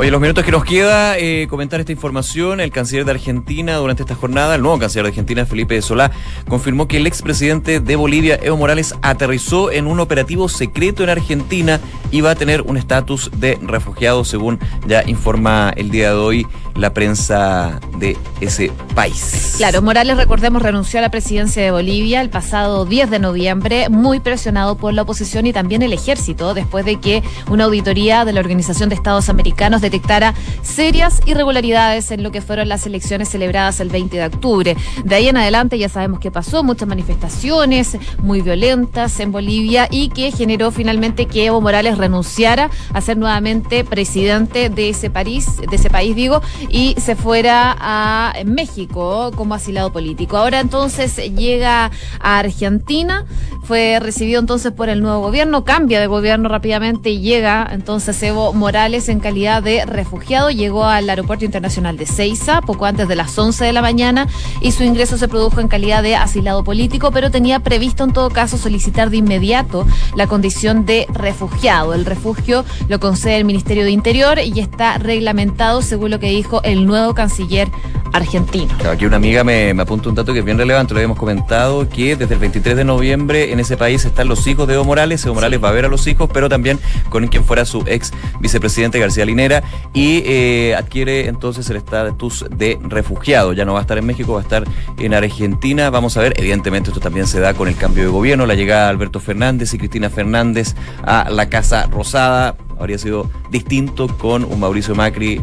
Oye, 0.00 0.12
los 0.12 0.20
minutos 0.20 0.44
que 0.44 0.52
nos 0.52 0.64
queda, 0.64 1.18
eh, 1.18 1.48
comentar 1.50 1.80
esta 1.80 1.90
información. 1.90 2.60
El 2.60 2.70
canciller 2.70 3.04
de 3.04 3.10
Argentina 3.10 3.74
durante 3.74 4.04
esta 4.04 4.14
jornada, 4.14 4.54
el 4.54 4.62
nuevo 4.62 4.78
canciller 4.78 5.02
de 5.02 5.08
Argentina, 5.08 5.44
Felipe 5.44 5.82
Solá, 5.82 6.12
confirmó 6.48 6.86
que 6.86 6.98
el 6.98 7.08
expresidente 7.08 7.80
de 7.80 7.96
Bolivia, 7.96 8.38
Evo 8.40 8.56
Morales, 8.56 8.94
aterrizó 9.02 9.72
en 9.72 9.88
un 9.88 9.98
operativo 9.98 10.48
secreto 10.48 11.02
en 11.02 11.10
Argentina 11.10 11.80
y 12.12 12.20
va 12.20 12.30
a 12.30 12.34
tener 12.36 12.62
un 12.62 12.76
estatus 12.76 13.28
de 13.38 13.58
refugiado, 13.60 14.24
según 14.24 14.60
ya 14.86 15.02
informa 15.04 15.72
el 15.76 15.90
día 15.90 16.10
de 16.10 16.16
hoy 16.16 16.46
la 16.76 16.94
prensa 16.94 17.80
de 17.98 18.16
ese 18.40 18.70
país. 18.94 19.54
Claro, 19.56 19.82
Morales, 19.82 20.16
recordemos, 20.16 20.62
renunció 20.62 21.00
a 21.00 21.02
la 21.02 21.10
presidencia 21.10 21.60
de 21.60 21.72
Bolivia 21.72 22.20
el 22.20 22.30
pasado 22.30 22.84
10 22.84 23.10
de 23.10 23.18
noviembre, 23.18 23.88
muy 23.88 24.20
presionado 24.20 24.76
por 24.76 24.94
la 24.94 25.02
oposición 25.02 25.46
y 25.46 25.52
también 25.52 25.82
el 25.82 25.92
ejército, 25.92 26.54
después 26.54 26.84
de 26.84 27.00
que 27.00 27.24
una 27.50 27.64
auditoría 27.64 28.24
de 28.24 28.32
la 28.32 28.38
Organización 28.38 28.88
de 28.88 28.94
Estados 28.94 29.28
Americanos 29.28 29.82
detectara 29.90 30.34
serias 30.62 31.20
irregularidades 31.26 32.10
en 32.10 32.22
lo 32.22 32.30
que 32.30 32.40
fueron 32.40 32.68
las 32.68 32.86
elecciones 32.86 33.28
celebradas 33.28 33.80
el 33.80 33.88
20 33.88 34.16
de 34.16 34.26
octubre. 34.26 34.76
De 35.04 35.14
ahí 35.14 35.28
en 35.28 35.36
adelante 35.36 35.78
ya 35.78 35.88
sabemos 35.88 36.20
qué 36.20 36.30
pasó, 36.30 36.62
muchas 36.62 36.88
manifestaciones 36.88 37.96
muy 38.18 38.42
violentas 38.42 39.18
en 39.20 39.32
Bolivia 39.32 39.88
y 39.90 40.08
que 40.10 40.30
generó 40.30 40.70
finalmente 40.70 41.26
que 41.26 41.46
Evo 41.46 41.60
Morales 41.60 41.98
renunciara 41.98 42.70
a 42.92 43.00
ser 43.00 43.16
nuevamente 43.16 43.84
presidente 43.84 44.68
de 44.70 44.90
ese 44.90 45.10
país, 45.10 45.56
de 45.56 45.76
ese 45.76 45.90
país 45.90 46.14
digo, 46.14 46.42
y 46.68 46.94
se 46.98 47.16
fuera 47.16 47.76
a 47.78 48.34
México 48.44 49.30
como 49.36 49.54
asilado 49.54 49.92
político. 49.92 50.36
Ahora 50.36 50.60
entonces 50.60 51.16
llega 51.34 51.90
a 52.20 52.38
Argentina, 52.38 53.24
fue 53.62 53.98
recibido 54.00 54.40
entonces 54.40 54.72
por 54.72 54.88
el 54.88 55.00
nuevo 55.00 55.20
gobierno, 55.20 55.64
cambia 55.64 56.00
de 56.00 56.06
gobierno 56.06 56.48
rápidamente 56.48 57.10
y 57.10 57.20
llega 57.20 57.68
entonces 57.70 58.22
Evo 58.22 58.52
Morales 58.52 59.08
en 59.08 59.20
calidad 59.20 59.62
de 59.62 59.77
refugiado, 59.86 60.50
llegó 60.50 60.84
al 60.84 61.08
aeropuerto 61.08 61.44
internacional 61.44 61.96
de 61.96 62.06
Ceiza 62.06 62.60
poco 62.60 62.86
antes 62.86 63.08
de 63.08 63.16
las 63.16 63.36
11 63.38 63.64
de 63.64 63.72
la 63.72 63.82
mañana 63.82 64.26
y 64.60 64.72
su 64.72 64.82
ingreso 64.84 65.18
se 65.18 65.28
produjo 65.28 65.60
en 65.60 65.68
calidad 65.68 66.02
de 66.02 66.16
asilado 66.16 66.64
político, 66.64 67.10
pero 67.10 67.30
tenía 67.30 67.60
previsto 67.60 68.04
en 68.04 68.12
todo 68.12 68.30
caso 68.30 68.58
solicitar 68.58 69.10
de 69.10 69.18
inmediato 69.18 69.86
la 70.14 70.26
condición 70.26 70.86
de 70.86 71.06
refugiado. 71.12 71.94
El 71.94 72.04
refugio 72.04 72.64
lo 72.88 73.00
concede 73.00 73.36
el 73.36 73.44
Ministerio 73.44 73.84
de 73.84 73.90
Interior 73.90 74.38
y 74.38 74.60
está 74.60 74.98
reglamentado 74.98 75.82
según 75.82 76.10
lo 76.10 76.18
que 76.18 76.30
dijo 76.30 76.62
el 76.62 76.86
nuevo 76.86 77.14
canciller 77.14 77.68
argentino. 78.12 78.72
Aquí 78.90 79.04
una 79.04 79.16
amiga 79.16 79.44
me, 79.44 79.74
me 79.74 79.82
apunta 79.82 80.08
un 80.08 80.14
dato 80.14 80.32
que 80.32 80.40
es 80.40 80.44
bien 80.44 80.58
relevante, 80.58 80.94
lo 80.94 80.98
habíamos 80.98 81.18
comentado, 81.18 81.88
que 81.88 82.16
desde 82.16 82.34
el 82.34 82.40
23 82.40 82.76
de 82.76 82.84
noviembre 82.84 83.52
en 83.52 83.60
ese 83.60 83.76
país 83.76 84.04
están 84.04 84.28
los 84.28 84.46
hijos 84.46 84.66
de 84.66 84.74
Evo 84.74 84.84
Morales, 84.84 85.24
Evo 85.24 85.34
Morales 85.34 85.62
va 85.62 85.68
a 85.68 85.72
ver 85.72 85.84
a 85.84 85.88
los 85.88 86.06
hijos, 86.06 86.30
pero 86.32 86.48
también 86.48 86.78
con 87.10 87.26
quien 87.28 87.44
fuera 87.44 87.64
su 87.64 87.82
ex 87.86 88.12
vicepresidente 88.40 88.98
García 88.98 89.24
Linera 89.24 89.62
y 89.94 90.22
eh, 90.26 90.74
adquiere 90.76 91.28
entonces 91.28 91.68
el 91.70 91.76
estatus 91.76 92.44
de 92.50 92.78
refugiado, 92.82 93.52
ya 93.52 93.64
no 93.64 93.72
va 93.72 93.80
a 93.80 93.82
estar 93.82 93.98
en 93.98 94.06
México, 94.06 94.32
va 94.34 94.40
a 94.40 94.42
estar 94.42 94.64
en 94.98 95.14
Argentina, 95.14 95.90
vamos 95.90 96.16
a 96.16 96.20
ver, 96.20 96.34
evidentemente 96.36 96.90
esto 96.90 97.00
también 97.00 97.26
se 97.26 97.40
da 97.40 97.54
con 97.54 97.68
el 97.68 97.76
cambio 97.76 98.04
de 98.04 98.10
gobierno, 98.10 98.46
la 98.46 98.54
llegada 98.54 98.84
de 98.84 98.90
Alberto 98.90 99.20
Fernández 99.20 99.72
y 99.74 99.78
Cristina 99.78 100.10
Fernández 100.10 100.74
a 101.04 101.30
la 101.30 101.48
Casa 101.48 101.86
Rosada, 101.86 102.56
habría 102.78 102.98
sido 102.98 103.30
distinto 103.50 104.08
con 104.18 104.44
un 104.44 104.60
Mauricio 104.60 104.94
Macri 104.94 105.40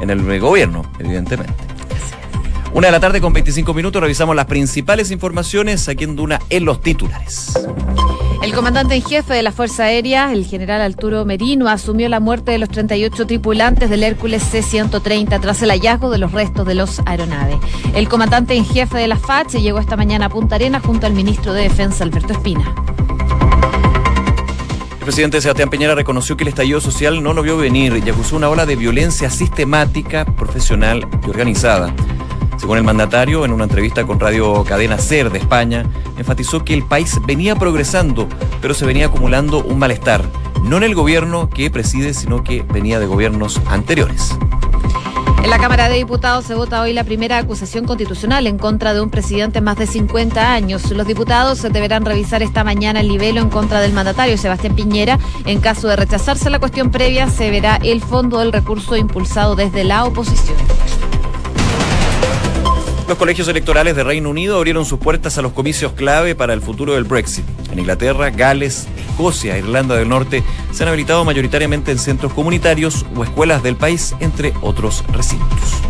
en 0.00 0.10
el 0.10 0.40
gobierno, 0.40 0.82
evidentemente. 0.98 1.73
Una 2.74 2.88
de 2.88 2.92
la 2.92 2.98
tarde 2.98 3.20
con 3.20 3.32
25 3.32 3.72
minutos 3.72 4.02
revisamos 4.02 4.34
las 4.34 4.46
principales 4.46 5.12
informaciones 5.12 5.88
aquí 5.88 6.02
en 6.02 6.16
Duna 6.16 6.40
en 6.50 6.64
los 6.64 6.80
titulares. 6.80 7.54
El 8.42 8.52
comandante 8.52 8.96
en 8.96 9.02
jefe 9.02 9.32
de 9.32 9.44
la 9.44 9.52
Fuerza 9.52 9.84
Aérea, 9.84 10.32
el 10.32 10.44
general 10.44 10.82
Arturo 10.82 11.24
Merino, 11.24 11.68
asumió 11.68 12.08
la 12.08 12.18
muerte 12.18 12.50
de 12.50 12.58
los 12.58 12.68
38 12.68 13.28
tripulantes 13.28 13.88
del 13.88 14.02
Hércules 14.02 14.42
C-130 14.42 15.40
tras 15.40 15.62
el 15.62 15.70
hallazgo 15.70 16.10
de 16.10 16.18
los 16.18 16.32
restos 16.32 16.66
de 16.66 16.74
los 16.74 17.00
aeronaves. 17.06 17.58
El 17.94 18.08
comandante 18.08 18.54
en 18.54 18.64
jefe 18.66 18.98
de 18.98 19.06
la 19.06 19.18
FACH 19.18 19.54
llegó 19.60 19.78
esta 19.78 19.96
mañana 19.96 20.26
a 20.26 20.28
Punta 20.28 20.56
Arenas 20.56 20.82
junto 20.82 21.06
al 21.06 21.12
ministro 21.12 21.52
de 21.52 21.62
Defensa, 21.62 22.02
Alberto 22.02 22.32
Espina. 22.32 22.74
El 24.98 25.04
presidente 25.04 25.40
Sebastián 25.40 25.70
Peñera 25.70 25.94
reconoció 25.94 26.36
que 26.36 26.42
el 26.42 26.48
estallido 26.48 26.80
social 26.80 27.22
no 27.22 27.34
lo 27.34 27.42
vio 27.42 27.56
venir 27.56 28.02
y 28.04 28.10
acusó 28.10 28.36
una 28.36 28.48
ola 28.48 28.66
de 28.66 28.74
violencia 28.74 29.30
sistemática, 29.30 30.24
profesional 30.24 31.06
y 31.24 31.30
organizada. 31.30 31.94
Según 32.64 32.78
el 32.78 32.84
mandatario, 32.84 33.44
en 33.44 33.52
una 33.52 33.64
entrevista 33.64 34.06
con 34.06 34.18
Radio 34.18 34.64
Cadena 34.64 34.96
Ser 34.96 35.28
de 35.28 35.36
España, 35.36 35.84
enfatizó 36.16 36.64
que 36.64 36.72
el 36.72 36.82
país 36.82 37.20
venía 37.26 37.56
progresando, 37.56 38.26
pero 38.62 38.72
se 38.72 38.86
venía 38.86 39.04
acumulando 39.04 39.62
un 39.62 39.78
malestar, 39.78 40.24
no 40.62 40.78
en 40.78 40.82
el 40.84 40.94
gobierno 40.94 41.50
que 41.50 41.70
preside, 41.70 42.14
sino 42.14 42.42
que 42.42 42.62
venía 42.62 42.98
de 42.98 43.04
gobiernos 43.04 43.60
anteriores. 43.66 44.34
En 45.42 45.50
la 45.50 45.58
Cámara 45.58 45.90
de 45.90 45.96
Diputados 45.96 46.46
se 46.46 46.54
vota 46.54 46.80
hoy 46.80 46.94
la 46.94 47.04
primera 47.04 47.36
acusación 47.36 47.84
constitucional 47.84 48.46
en 48.46 48.56
contra 48.56 48.94
de 48.94 49.02
un 49.02 49.10
presidente 49.10 49.60
más 49.60 49.76
de 49.76 49.86
50 49.86 50.54
años. 50.54 50.90
Los 50.90 51.06
diputados 51.06 51.60
deberán 51.60 52.06
revisar 52.06 52.42
esta 52.42 52.64
mañana 52.64 53.00
el 53.00 53.08
libelo 53.08 53.42
en 53.42 53.50
contra 53.50 53.80
del 53.80 53.92
mandatario 53.92 54.38
Sebastián 54.38 54.74
Piñera. 54.74 55.18
En 55.44 55.60
caso 55.60 55.88
de 55.88 55.96
rechazarse 55.96 56.48
la 56.48 56.60
cuestión 56.60 56.90
previa, 56.90 57.28
se 57.28 57.50
verá 57.50 57.76
el 57.82 58.00
fondo 58.00 58.38
del 58.38 58.52
recurso 58.52 58.96
impulsado 58.96 59.54
desde 59.54 59.84
la 59.84 60.06
oposición. 60.06 60.56
Los 63.06 63.18
colegios 63.18 63.48
electorales 63.48 63.94
de 63.96 64.02
Reino 64.02 64.30
Unido 64.30 64.56
abrieron 64.56 64.86
sus 64.86 64.98
puertas 64.98 65.36
a 65.36 65.42
los 65.42 65.52
comicios 65.52 65.92
clave 65.92 66.34
para 66.34 66.54
el 66.54 66.62
futuro 66.62 66.94
del 66.94 67.04
Brexit. 67.04 67.44
En 67.70 67.78
Inglaterra, 67.78 68.30
Gales, 68.30 68.86
Escocia 69.10 69.56
e 69.56 69.58
Irlanda 69.58 69.94
del 69.94 70.08
Norte 70.08 70.42
se 70.72 70.82
han 70.82 70.88
habilitado 70.88 71.22
mayoritariamente 71.22 71.92
en 71.92 71.98
centros 71.98 72.32
comunitarios 72.32 73.04
o 73.14 73.22
escuelas 73.22 73.62
del 73.62 73.76
país, 73.76 74.14
entre 74.20 74.54
otros 74.62 75.04
recintos. 75.12 75.82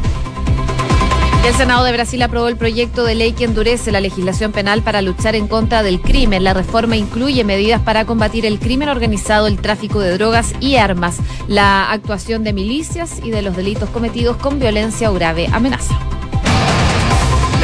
El 1.47 1.55
Senado 1.55 1.85
de 1.85 1.93
Brasil 1.93 2.21
aprobó 2.23 2.49
el 2.49 2.57
proyecto 2.57 3.05
de 3.05 3.15
ley 3.15 3.33
que 3.33 3.45
endurece 3.45 3.93
la 3.93 4.01
legislación 4.01 4.51
penal 4.51 4.83
para 4.83 5.03
luchar 5.03 5.37
en 5.37 5.47
contra 5.47 5.83
del 5.83 6.01
crimen. 6.01 6.43
La 6.43 6.55
reforma 6.55 6.97
incluye 6.97 7.45
medidas 7.45 7.83
para 7.83 8.07
combatir 8.07 8.45
el 8.45 8.59
crimen 8.59 8.89
organizado, 8.89 9.47
el 9.47 9.59
tráfico 9.59 10.01
de 10.01 10.15
drogas 10.15 10.55
y 10.59 10.77
armas, 10.77 11.19
la 11.47 11.93
actuación 11.93 12.43
de 12.45 12.55
milicias 12.55 13.21
y 13.23 13.31
de 13.31 13.43
los 13.43 13.55
delitos 13.55 13.91
cometidos 13.91 14.39
con 14.39 14.59
violencia 14.59 15.11
o 15.11 15.15
grave 15.15 15.47
amenaza. 15.53 15.97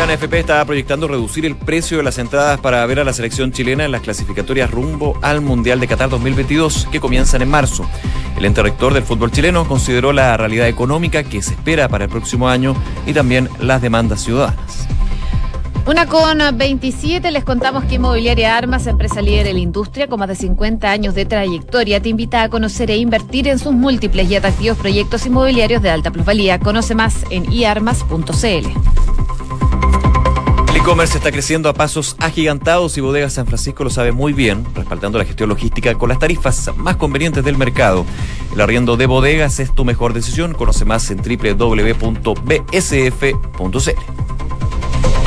La 0.01 0.07
NFP 0.07 0.33
está 0.33 0.65
proyectando 0.65 1.09
reducir 1.09 1.45
el 1.45 1.57
precio 1.57 1.99
de 1.99 2.03
las 2.03 2.17
entradas 2.17 2.59
para 2.59 2.87
ver 2.87 3.01
a 3.01 3.05
la 3.05 3.13
selección 3.13 3.53
chilena 3.53 3.85
en 3.85 3.93
las 3.93 4.01
clasificatorias 4.01 4.71
rumbo 4.71 5.19
al 5.21 5.43
Mundial 5.43 5.79
de 5.79 5.87
Qatar 5.87 6.09
2022 6.09 6.89
que 6.91 7.01
comienzan 7.01 7.43
en 7.43 7.51
marzo. 7.51 7.85
El 8.39 8.47
ente 8.47 8.63
rector 8.63 8.95
del 8.95 9.03
fútbol 9.03 9.31
chileno 9.31 9.69
consideró 9.69 10.15
la 10.15 10.39
realidad 10.39 10.69
económica 10.69 11.23
que 11.23 11.43
se 11.43 11.53
espera 11.53 11.87
para 11.91 12.05
el 12.05 12.11
próximo 12.11 12.49
año 12.49 12.75
y 13.07 13.13
también 13.13 13.51
las 13.61 13.83
demandas 13.83 14.23
ciudadanas. 14.23 14.89
Una 15.85 16.07
con 16.07 16.39
27, 16.57 17.31
les 17.31 17.45
contamos 17.45 17.85
que 17.85 17.97
Inmobiliaria 17.97 18.57
Armas, 18.57 18.87
empresa 18.87 19.21
líder 19.21 19.49
en 19.49 19.57
la 19.57 19.61
industria 19.61 20.07
con 20.07 20.19
más 20.19 20.29
de 20.29 20.35
50 20.35 20.91
años 20.91 21.15
de 21.15 21.27
trayectoria, 21.27 22.01
te 22.01 22.09
invita 22.09 22.43
a 22.43 22.49
conocer 22.49 22.91
e 22.91 22.97
invertir 22.97 23.49
en 23.49 23.59
sus 23.59 23.75
múltiples 23.75 24.31
y 24.31 24.37
atractivos 24.37 24.79
proyectos 24.79 25.27
inmobiliarios 25.27 25.83
de 25.83 25.91
alta 25.91 26.11
plusvalía. 26.11 26.59
Conoce 26.59 26.95
más 26.95 27.17
en 27.29 27.53
iarmas.cl. 27.53 28.69
E-commerce 30.81 31.19
está 31.19 31.31
creciendo 31.31 31.69
a 31.69 31.75
pasos 31.75 32.17
agigantados 32.21 32.97
y 32.97 33.03
Bodega 33.03 33.29
San 33.29 33.47
Francisco 33.47 33.85
lo 33.85 33.91
sabe 33.91 34.13
muy 34.13 34.33
bien, 34.33 34.65
respaldando 34.75 35.19
la 35.19 35.27
gestión 35.27 35.51
logística 35.51 35.95
con 35.95 36.09
las 36.09 36.19
tarifas 36.19 36.71
más 36.75 36.97
convenientes 36.97 37.45
del 37.45 37.59
mercado. 37.59 38.07
El 38.55 38.63
arriendo 38.63 38.97
de 38.97 39.05
bodegas 39.05 39.61
es 39.61 39.75
tu 39.75 39.85
mejor 39.85 40.15
decisión. 40.15 40.55
Conoce 40.55 40.87
más 40.87 41.11
en 41.11 41.19
www.bsf.cl. 41.19 42.01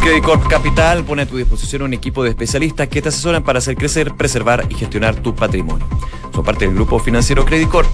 Credit 0.00 0.24
Corp 0.24 0.46
Capital 0.48 1.04
pone 1.04 1.22
a 1.22 1.26
tu 1.26 1.36
disposición 1.36 1.82
un 1.82 1.94
equipo 1.94 2.24
de 2.24 2.30
especialistas 2.30 2.88
que 2.88 3.02
te 3.02 3.10
asesoran 3.10 3.42
para 3.42 3.58
hacer 3.58 3.76
crecer, 3.76 4.14
preservar 4.14 4.66
y 4.70 4.74
gestionar 4.74 5.16
tu 5.16 5.34
patrimonio. 5.34 5.86
Son 6.34 6.44
parte 6.44 6.66
del 6.66 6.74
grupo 6.74 6.98
financiero 6.98 7.44
Credit 7.44 7.68
Corp 7.68 7.88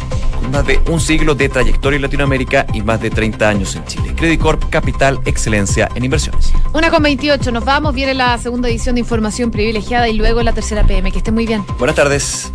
más 0.52 0.66
de 0.66 0.80
un 0.90 1.00
siglo 1.00 1.34
de 1.34 1.48
trayectoria 1.48 1.96
en 1.96 2.02
Latinoamérica 2.02 2.66
y 2.72 2.82
más 2.82 3.00
de 3.00 3.10
30 3.10 3.48
años 3.48 3.74
en 3.74 3.84
Chile. 3.86 4.14
Credit 4.16 4.40
Corp 4.40 4.64
Capital 4.70 5.18
Excelencia 5.24 5.88
en 5.94 6.04
Inversiones. 6.04 6.52
Una 6.72 6.90
con 6.90 7.02
28, 7.02 7.50
nos 7.52 7.64
vamos, 7.64 7.94
viene 7.94 8.14
la 8.14 8.38
segunda 8.38 8.68
edición 8.68 8.94
de 8.94 9.00
Información 9.00 9.50
Privilegiada 9.50 10.08
y 10.08 10.14
luego 10.14 10.42
la 10.42 10.52
tercera 10.52 10.84
PM. 10.86 11.10
Que 11.10 11.18
esté 11.18 11.32
muy 11.32 11.46
bien. 11.46 11.64
Buenas 11.78 11.96
tardes. 11.96 12.52